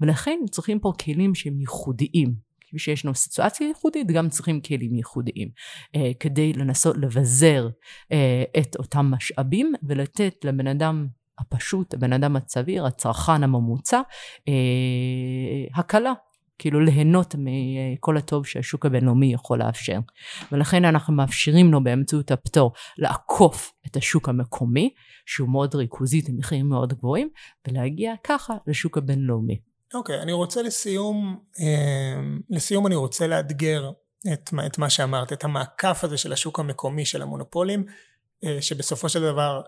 ולכן 0.00 0.38
צריכים 0.50 0.78
פה 0.78 0.92
כלים 1.04 1.34
שהם 1.34 1.60
ייחודיים. 1.60 2.34
כפי 2.74 2.78
שישנו 2.78 3.14
סיטואציה 3.14 3.66
ייחודית, 3.66 4.06
גם 4.06 4.28
צריכים 4.28 4.60
כלים 4.60 4.94
ייחודיים, 4.94 5.48
אה, 5.96 6.10
כדי 6.20 6.52
לנסות 6.52 6.96
לבזר 6.96 7.68
אה, 8.12 8.44
את 8.58 8.76
אותם 8.76 9.06
משאבים 9.10 9.72
ולתת 9.82 10.34
לבן 10.44 10.66
אדם 10.66 11.06
הפשוט, 11.38 11.94
הבן 11.94 12.12
אדם 12.12 12.36
הצביר, 12.36 12.86
הצרכן 12.86 13.42
הממוצע, 13.42 14.00
אה, 14.48 14.52
הקלה. 15.74 16.12
כאילו 16.58 16.80
ליהנות 16.80 17.34
מכל 17.38 18.16
הטוב 18.16 18.46
שהשוק 18.46 18.86
הבינלאומי 18.86 19.32
יכול 19.32 19.58
לאפשר. 19.58 19.98
ולכן 20.52 20.84
אנחנו 20.84 21.14
מאפשרים 21.14 21.72
לו 21.72 21.84
באמצעות 21.84 22.30
הפטור 22.30 22.72
לעקוף 22.98 23.72
את 23.86 23.96
השוק 23.96 24.28
המקומי, 24.28 24.94
שהוא 25.26 25.48
מאוד 25.48 25.74
ריכוזי 25.74 26.22
עם 26.28 26.36
מחירים 26.36 26.68
מאוד 26.68 26.92
גבוהים, 26.92 27.28
ולהגיע 27.68 28.12
ככה 28.24 28.54
לשוק 28.66 28.98
הבינלאומי. 28.98 29.60
אוקיי, 29.94 30.22
אני 30.22 30.32
רוצה 30.32 30.62
לסיום, 30.62 31.38
אה, 31.60 32.22
לסיום 32.50 32.86
אני 32.86 32.94
רוצה 32.94 33.26
לאתגר 33.26 33.90
את, 34.32 34.50
את 34.66 34.78
מה 34.78 34.90
שאמרת, 34.90 35.32
את 35.32 35.44
המעקף 35.44 36.00
הזה 36.04 36.18
של 36.18 36.32
השוק 36.32 36.60
המקומי 36.60 37.04
של 37.04 37.22
המונופולים, 37.22 37.84
אה, 38.44 38.62
שבסופו 38.62 39.08
של 39.08 39.22
דבר 39.22 39.62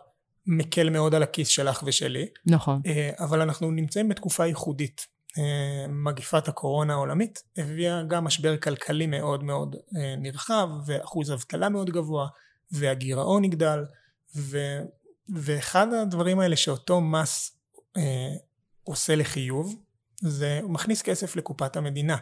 מקל 0.46 0.90
מאוד 0.90 1.14
על 1.14 1.22
הכיס 1.22 1.48
שלך 1.48 1.82
ושלי, 1.86 2.26
נכון. 2.46 2.80
אה, 2.86 3.10
אבל 3.18 3.40
אנחנו 3.40 3.70
נמצאים 3.70 4.08
בתקופה 4.08 4.46
ייחודית. 4.46 5.16
אה, 5.38 5.86
מגיפת 5.88 6.48
הקורונה 6.48 6.92
העולמית 6.92 7.42
הביאה 7.56 8.02
גם 8.02 8.24
משבר 8.24 8.56
כלכלי 8.56 9.06
מאוד 9.06 9.44
מאוד 9.44 9.76
אה, 9.96 10.14
נרחב 10.18 10.68
ואחוז 10.86 11.32
אבטלה 11.32 11.68
מאוד 11.68 11.90
גבוה 11.90 12.28
והגירעון 12.72 13.44
יגדל 13.44 13.84
ו, 14.36 14.58
ואחד 15.34 15.92
הדברים 15.92 16.38
האלה 16.38 16.56
שאותו 16.56 17.00
מס 17.00 17.58
אה, 17.96 18.34
עושה 18.84 19.16
לחיוב 19.16 19.74
זה 20.20 20.60
הוא 20.62 20.70
מכניס 20.70 21.02
כסף 21.02 21.36
לקופת 21.36 21.76
המדינה 21.76 22.16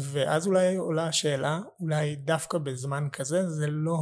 ואז 0.00 0.46
אולי 0.46 0.76
עולה 0.76 1.06
השאלה 1.06 1.60
אולי 1.80 2.16
דווקא 2.16 2.58
בזמן 2.58 3.08
כזה 3.12 3.50
זה 3.50 3.66
לא 3.66 3.96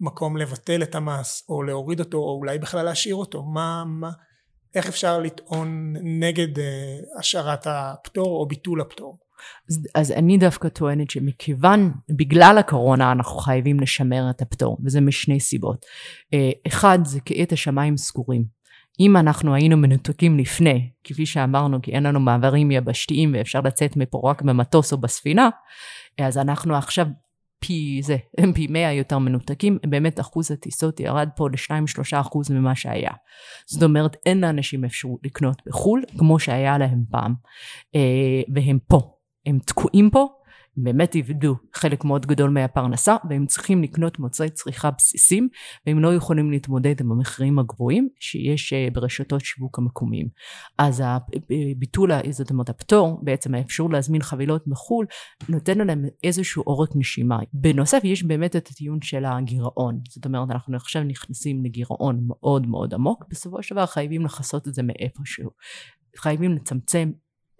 המקום 0.00 0.36
לבטל 0.36 0.82
את 0.82 0.94
המס 0.94 1.44
או 1.48 1.62
להוריד 1.62 2.00
אותו 2.00 2.18
או 2.18 2.38
אולי 2.38 2.58
בכלל 2.58 2.84
להשאיר 2.84 3.14
אותו 3.14 3.42
מה, 3.42 3.84
מה 3.86 4.10
איך 4.74 4.88
אפשר 4.88 5.18
לטעון 5.18 5.94
נגד 6.02 6.58
אה, 6.58 6.98
השארת 7.18 7.66
הפטור 7.66 8.40
או 8.40 8.46
ביטול 8.46 8.80
הפטור 8.80 9.18
אז, 9.70 9.86
אז 9.94 10.12
אני 10.12 10.38
דווקא 10.38 10.68
טוענת 10.68 11.10
שמכיוון, 11.10 11.92
בגלל 12.10 12.58
הקורונה 12.58 13.12
אנחנו 13.12 13.38
חייבים 13.38 13.80
לשמר 13.80 14.30
את 14.30 14.42
הפטור, 14.42 14.78
וזה 14.84 15.00
משני 15.00 15.40
סיבות. 15.40 15.86
אה, 16.34 16.50
אחד, 16.66 16.98
זה 17.04 17.20
כי 17.20 17.42
את 17.42 17.52
השמיים 17.52 17.96
סגורים. 17.96 18.44
אם 19.00 19.16
אנחנו 19.16 19.54
היינו 19.54 19.76
מנותקים 19.76 20.38
לפני, 20.38 20.90
כפי 21.04 21.26
שאמרנו, 21.26 21.82
כי 21.82 21.92
אין 21.92 22.02
לנו 22.02 22.20
מעברים 22.20 22.70
יבשתיים 22.70 23.34
ואפשר 23.34 23.60
לצאת 23.60 23.96
מפה 23.96 24.20
רק 24.24 24.42
במטוס 24.42 24.92
או 24.92 24.98
בספינה, 24.98 25.48
אז 26.20 26.38
אנחנו 26.38 26.76
עכשיו 26.76 27.06
פי 27.60 28.00
זה, 28.02 28.16
פי 28.54 28.66
מאה 28.70 28.92
יותר 28.92 29.18
מנותקים, 29.18 29.78
באמת 29.86 30.20
אחוז 30.20 30.50
הטיסות 30.50 31.00
ירד 31.00 31.28
פה 31.36 31.48
ל-2-3 31.48 32.20
אחוז 32.20 32.50
ממה 32.50 32.74
שהיה. 32.74 33.12
זאת 33.66 33.82
אומרת, 33.82 34.16
אין 34.26 34.40
לאנשים 34.40 34.84
אפשרות 34.84 35.20
לקנות 35.24 35.62
בחו"ל, 35.66 36.02
כמו 36.18 36.38
שהיה 36.38 36.78
להם 36.78 37.04
פעם. 37.10 37.34
אה, 37.94 38.42
והם 38.54 38.78
פה, 38.88 39.00
הם 39.46 39.58
תקועים 39.58 40.10
פה, 40.10 40.20
הם 40.20 40.28
באמת 40.82 41.14
איבדו 41.14 41.56
חלק 41.74 42.04
מאוד 42.04 42.26
גדול 42.26 42.50
מהפרנסה, 42.50 43.16
והם 43.30 43.46
צריכים 43.46 43.82
לקנות 43.82 44.18
מוצרי 44.18 44.50
צריכה 44.50 44.90
בסיסיים, 44.90 45.48
והם 45.86 45.98
לא 45.98 46.14
יכולים 46.14 46.50
להתמודד 46.50 47.00
עם 47.00 47.12
המחירים 47.12 47.58
הגבוהים 47.58 48.08
שיש 48.20 48.72
אה, 48.72 48.88
ברשתות 48.92 49.40
שיווק 49.40 49.78
המקומיים. 49.78 50.28
אז 50.78 51.02
הביטול, 51.04 52.10
זאת 52.30 52.50
אומרת 52.50 52.68
הפטור, 52.68 53.20
בעצם 53.22 53.54
האפשרות 53.54 53.92
להזמין 53.92 54.22
חבילות 54.22 54.66
מחו"ל, 54.66 55.06
נותן 55.48 55.78
להם 55.78 56.04
איזשהו 56.24 56.62
עורק 56.62 56.90
נשימה. 56.94 57.38
בנוסף, 57.52 58.00
יש 58.04 58.22
באמת 58.22 58.56
את 58.56 58.68
הטיעון 58.68 59.02
של 59.02 59.24
הגירעון. 59.24 60.00
זאת 60.08 60.24
אומרת, 60.26 60.50
אנחנו 60.50 60.76
עכשיו 60.76 61.02
נכנסים 61.02 61.64
לגירעון 61.64 62.20
מאוד 62.26 62.66
מאוד 62.66 62.94
עמוק, 62.94 63.24
בסופו 63.30 63.62
של 63.62 63.74
דבר 63.74 63.86
חייבים 63.86 64.24
לכסות 64.24 64.68
את 64.68 64.74
זה 64.74 64.82
מאיפשהו. 64.82 65.50
חייבים 66.16 66.52
לצמצם 66.52 67.10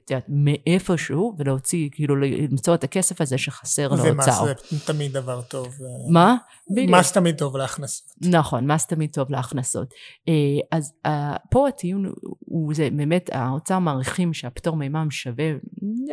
את 0.09 0.12
יודעת, 0.12 0.27
מאיפשהו 0.29 1.35
ולהוציא, 1.38 1.88
כאילו 1.92 2.16
למצוא 2.16 2.75
את 2.75 2.85
הכסף 2.85 3.21
הזה 3.21 3.38
שחסר 3.38 3.88
ומס 3.92 4.27
להוצאות. 4.29 4.59
זה 4.71 4.87
תמיד 4.87 5.12
דבר 5.12 5.42
טוב 5.42 5.66
אה, 5.66 6.12
מה? 6.12 6.37
בדיוק. 6.71 6.90
מס 6.90 7.12
תמיד 7.12 7.38
טוב 7.38 7.57
להכנסות 7.57 8.07
נכון, 8.21 8.73
מס 8.73 8.87
תמיד 8.87 9.11
טוב 9.12 9.31
להכנסות. 9.31 9.94
אה, 10.29 10.33
אז 10.79 10.92
אה, 11.07 11.37
פה 11.51 11.68
הטיעון 11.68 12.12
הוא- 12.40 12.75
זה 12.75 12.88
באמת, 12.92 13.31
האוצר 13.33 13.79
מעריכים 13.79 14.33
שהפטור 14.35 14.77
מימם 14.77 15.11
שווה 15.11 15.51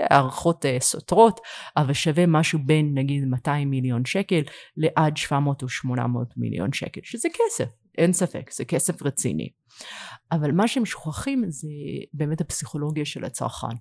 הערכות 0.10 0.66
סותרות, 0.80 1.40
אבל 1.78 1.94
שווה 1.94 2.26
משהו 2.26 2.60
בין 2.66 2.92
נגיד 2.94 3.26
200 3.26 3.70
מיליון 3.70 4.06
שקל 4.06 4.42
לעד 4.78 5.18
700 5.18 5.64
או 5.64 5.70
800 5.70 6.28
מיליון 6.38 6.74
שקל, 6.74 7.02
שזה 7.04 7.30
כסף, 7.34 7.70
אין 7.98 8.14
ספק, 8.14 8.52
זה 8.52 8.66
כסף 8.66 9.04
רציני. 9.04 9.50
אבל 10.32 10.52
מה 10.52 10.68
שהם 10.68 10.86
שוכחים 10.86 11.44
זה 11.48 11.68
באמת 12.14 12.42
הפסיכולוגיה 12.42 13.06
של 13.06 13.26
הצרכן. 13.26 13.76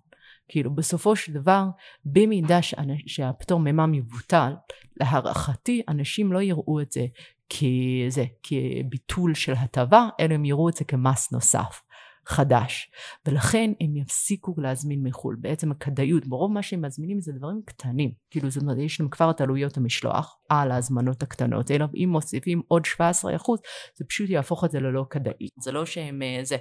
כאילו 0.48 0.74
בסופו 0.74 1.16
של 1.16 1.32
דבר, 1.32 1.64
במידה 2.04 2.58
שהפטור 3.06 3.60
מימם 3.60 3.94
יבוטל, 3.94 4.52
להערכתי 5.00 5.82
אנשים 5.88 6.32
לא 6.32 6.42
יראו 6.42 6.80
את 6.80 6.92
זה 6.92 7.06
כזה, 7.50 8.24
כביטול 8.42 9.34
של 9.34 9.52
הטבה, 9.52 10.08
אלא 10.20 10.34
הם 10.34 10.44
יראו 10.44 10.68
את 10.68 10.74
זה 10.74 10.84
כמס 10.84 11.32
נוסף. 11.32 11.80
חדש, 12.26 12.90
ולכן 13.26 13.70
הם 13.80 13.96
יפסיקו 13.96 14.54
להזמין 14.58 15.02
מחו"ל. 15.02 15.36
בעצם 15.40 15.70
הכדאיות, 15.70 16.26
ברוב 16.26 16.52
מה 16.52 16.62
שהם 16.62 16.84
מזמינים 16.84 17.20
זה 17.20 17.32
דברים 17.32 17.60
קטנים. 17.64 18.12
כאילו 18.30 18.50
זאת 18.50 18.62
אומרת, 18.62 18.78
יש 18.78 19.00
להם 19.00 19.08
כבר 19.08 19.30
את 19.30 19.40
עלויות 19.40 19.76
המשלוח 19.76 20.36
על 20.48 20.70
ההזמנות 20.70 21.22
הקטנות, 21.22 21.70
אלא 21.70 21.86
אם 21.94 22.08
מוסיפים 22.08 22.62
עוד 22.68 22.84
17 22.84 23.36
אחוז, 23.36 23.60
זה 23.98 24.04
פשוט 24.08 24.30
יהפוך 24.30 24.64
את 24.64 24.70
זה 24.70 24.80
ללא 24.80 25.06
כדאי. 25.10 25.48
זה 25.60 25.72
לא 25.72 25.86
שהם 25.86 26.22
אה, 26.22 26.40
זה. 26.44 26.56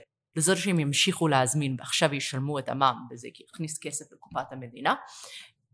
לא 0.48 0.56
שהם 0.56 0.80
ימשיכו 0.80 1.28
להזמין 1.28 1.76
ועכשיו 1.80 2.14
ישלמו 2.14 2.60
את 2.60 2.70
המע"מ 2.70 3.08
וזה 3.12 3.28
יכניס 3.54 3.80
כסף 3.80 4.06
לקופת 4.12 4.52
המדינה, 4.52 4.96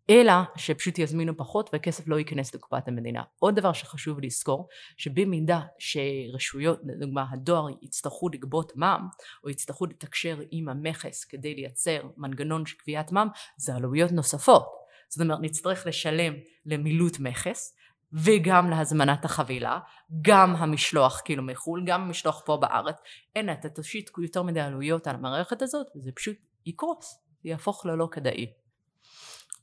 אלא 0.09 0.33
שפשוט 0.55 0.99
יזמינו 0.99 1.37
פחות 1.37 1.69
והכסף 1.73 2.07
לא 2.07 2.19
ייכנס 2.19 2.55
לקופת 2.55 2.87
המדינה. 2.87 3.23
עוד 3.39 3.55
דבר 3.55 3.73
שחשוב 3.73 4.19
לזכור, 4.19 4.67
שבמידה 4.97 5.61
שרשויות, 5.79 6.79
לדוגמה 6.83 7.25
הדואר, 7.31 7.67
יצטרכו 7.81 8.29
לגבות 8.29 8.71
מע"מ, 8.75 9.07
או 9.43 9.49
יצטרכו 9.49 9.85
לתקשר 9.85 10.39
עם 10.51 10.69
המכס 10.69 11.25
כדי 11.25 11.55
לייצר 11.55 12.01
מנגנון 12.17 12.65
של 12.65 12.77
קביעת 12.77 13.11
מע"מ, 13.11 13.27
זה 13.57 13.75
עלויות 13.75 14.11
נוספות. 14.11 14.65
זאת 15.09 15.21
אומרת, 15.21 15.39
נצטרך 15.41 15.87
לשלם 15.87 16.33
למילוט 16.65 17.19
מכס, 17.19 17.75
וגם 18.13 18.69
להזמנת 18.69 19.25
החבילה, 19.25 19.79
גם 20.21 20.55
המשלוח 20.55 21.21
כאילו 21.25 21.43
מחו"ל, 21.43 21.83
גם 21.85 22.01
המשלוח 22.01 22.41
פה 22.45 22.57
בארץ. 22.57 22.95
אין, 23.35 23.51
אתה 23.51 23.69
תשית 23.69 24.09
יותר 24.17 24.43
מדי 24.43 24.59
עלויות 24.59 25.07
על 25.07 25.15
המערכת 25.15 25.61
הזאת, 25.61 25.87
וזה 25.95 26.11
פשוט 26.11 26.35
יקרוס, 26.65 27.19
זה 27.43 27.49
יהפוך 27.49 27.85
ללא 27.85 28.07
כדאי. 28.11 28.45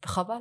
וחבל. 0.07 0.41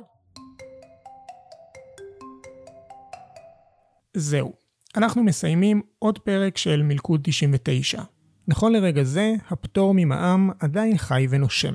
זהו, 4.14 4.52
אנחנו 4.96 5.24
מסיימים 5.24 5.82
עוד 5.98 6.18
פרק 6.18 6.56
של 6.56 6.82
מלכוד 6.82 7.20
99. 7.24 8.02
נכון 8.48 8.72
לרגע 8.72 9.02
זה, 9.02 9.34
הפטור 9.50 9.94
ממע"מ 9.96 10.50
עדיין 10.60 10.98
חי 10.98 11.26
ונושם, 11.30 11.74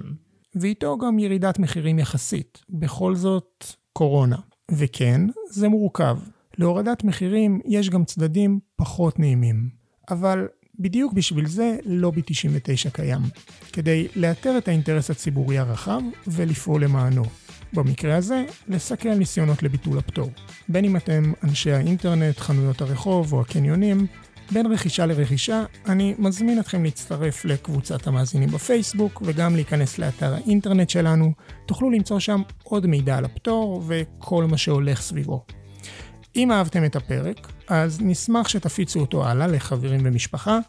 ואיתו 0.55 0.97
גם 0.97 1.19
ירידת 1.19 1.59
מחירים 1.59 1.99
יחסית, 1.99 2.61
בכל 2.69 3.15
זאת 3.15 3.65
קורונה. 3.93 4.37
וכן, 4.71 5.21
זה 5.49 5.69
מורכב. 5.69 6.17
להורדת 6.57 7.03
מחירים 7.03 7.59
יש 7.65 7.89
גם 7.89 8.05
צדדים 8.05 8.59
פחות 8.75 9.19
נעימים. 9.19 9.69
אבל 10.09 10.47
בדיוק 10.79 11.13
בשביל 11.13 11.47
זה 11.47 11.77
לובי 11.85 12.21
99 12.25 12.89
קיים, 12.89 13.21
כדי 13.73 14.07
לאתר 14.15 14.57
את 14.57 14.67
האינטרס 14.67 15.09
הציבורי 15.09 15.57
הרחב 15.57 16.01
ולפעול 16.27 16.83
למענו. 16.83 17.23
במקרה 17.73 18.15
הזה, 18.15 18.45
לסכל 18.67 19.13
ניסיונות 19.13 19.63
לביטול 19.63 19.97
הפטור. 19.97 20.31
בין 20.69 20.85
אם 20.85 20.97
אתם 20.97 21.33
אנשי 21.43 21.71
האינטרנט, 21.71 22.39
חנויות 22.39 22.81
הרחוב 22.81 23.33
או 23.33 23.41
הקניונים, 23.41 24.07
בין 24.51 24.65
רכישה 24.65 25.05
לרכישה, 25.05 25.63
אני 25.85 26.15
מזמין 26.17 26.59
אתכם 26.59 26.83
להצטרף 26.83 27.45
לקבוצת 27.45 28.07
המאזינים 28.07 28.49
בפייסבוק 28.49 29.21
וגם 29.25 29.55
להיכנס 29.55 29.99
לאתר 29.99 30.33
האינטרנט 30.33 30.89
שלנו. 30.89 31.33
תוכלו 31.65 31.89
למצוא 31.89 32.19
שם 32.19 32.41
עוד 32.63 32.85
מידע 32.85 33.17
על 33.17 33.25
הפטור 33.25 33.83
וכל 33.87 34.45
מה 34.45 34.57
שהולך 34.57 35.01
סביבו. 35.01 35.45
אם 36.35 36.51
אהבתם 36.51 36.85
את 36.85 36.95
הפרק, 36.95 37.51
אז 37.67 38.01
נשמח 38.01 38.47
שתפיצו 38.47 38.99
אותו 38.99 39.27
הלאה 39.27 39.47
לחברים 39.47 40.01
ומשפחה, 40.03 40.59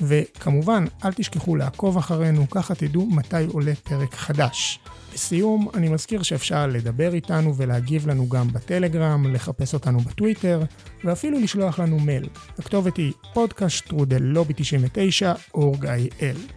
וכמובן, 0.00 0.84
אל 1.04 1.12
תשכחו 1.12 1.56
לעקוב 1.56 1.96
אחרינו, 1.96 2.50
ככה 2.50 2.74
תדעו 2.74 3.06
מתי 3.06 3.44
עולה 3.52 3.74
פרק 3.74 4.14
חדש. 4.14 4.80
לסיום, 5.14 5.68
אני 5.74 5.88
מזכיר 5.88 6.22
שאפשר 6.22 6.66
לדבר 6.66 7.14
איתנו 7.14 7.56
ולהגיב 7.56 8.08
לנו 8.08 8.28
גם 8.28 8.48
בטלגרם, 8.48 9.34
לחפש 9.34 9.74
אותנו 9.74 10.00
בטוויטר, 10.00 10.62
ואפילו 11.04 11.40
לשלוח 11.40 11.78
לנו 11.78 12.00
מייל. 12.00 12.28
הכתובת 12.58 12.96
היא 12.96 13.12
podcastטרודלובי 13.34 14.52
99 14.56 15.34
org.il. 15.56 16.52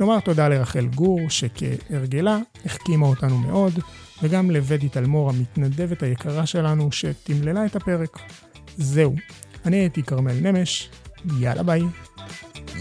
נאמר 0.00 0.20
תודה 0.20 0.48
לרחל 0.48 0.86
גור, 0.86 1.20
שכהרגלה 1.28 2.38
החכימה 2.64 3.06
אותנו 3.06 3.38
מאוד, 3.38 3.78
וגם 4.22 4.50
לוודי 4.50 4.88
תלמור 4.88 5.30
המתנדבת 5.30 6.02
היקרה 6.02 6.46
שלנו, 6.46 6.92
שתמללה 6.92 7.66
את 7.66 7.76
הפרק. 7.76 8.18
זהו, 8.76 9.14
אני 9.66 9.76
הייתי 9.76 10.02
כרמל 10.02 10.40
נמש, 10.40 10.90
יאללה 11.38 11.62
ביי. 11.62 11.82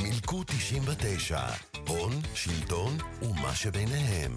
מילקו 0.04 0.44
99, 0.44 1.40
הון, 1.88 2.12
שלטון 2.34 2.98
ומה 3.22 3.56
שביניהם. 3.56 4.36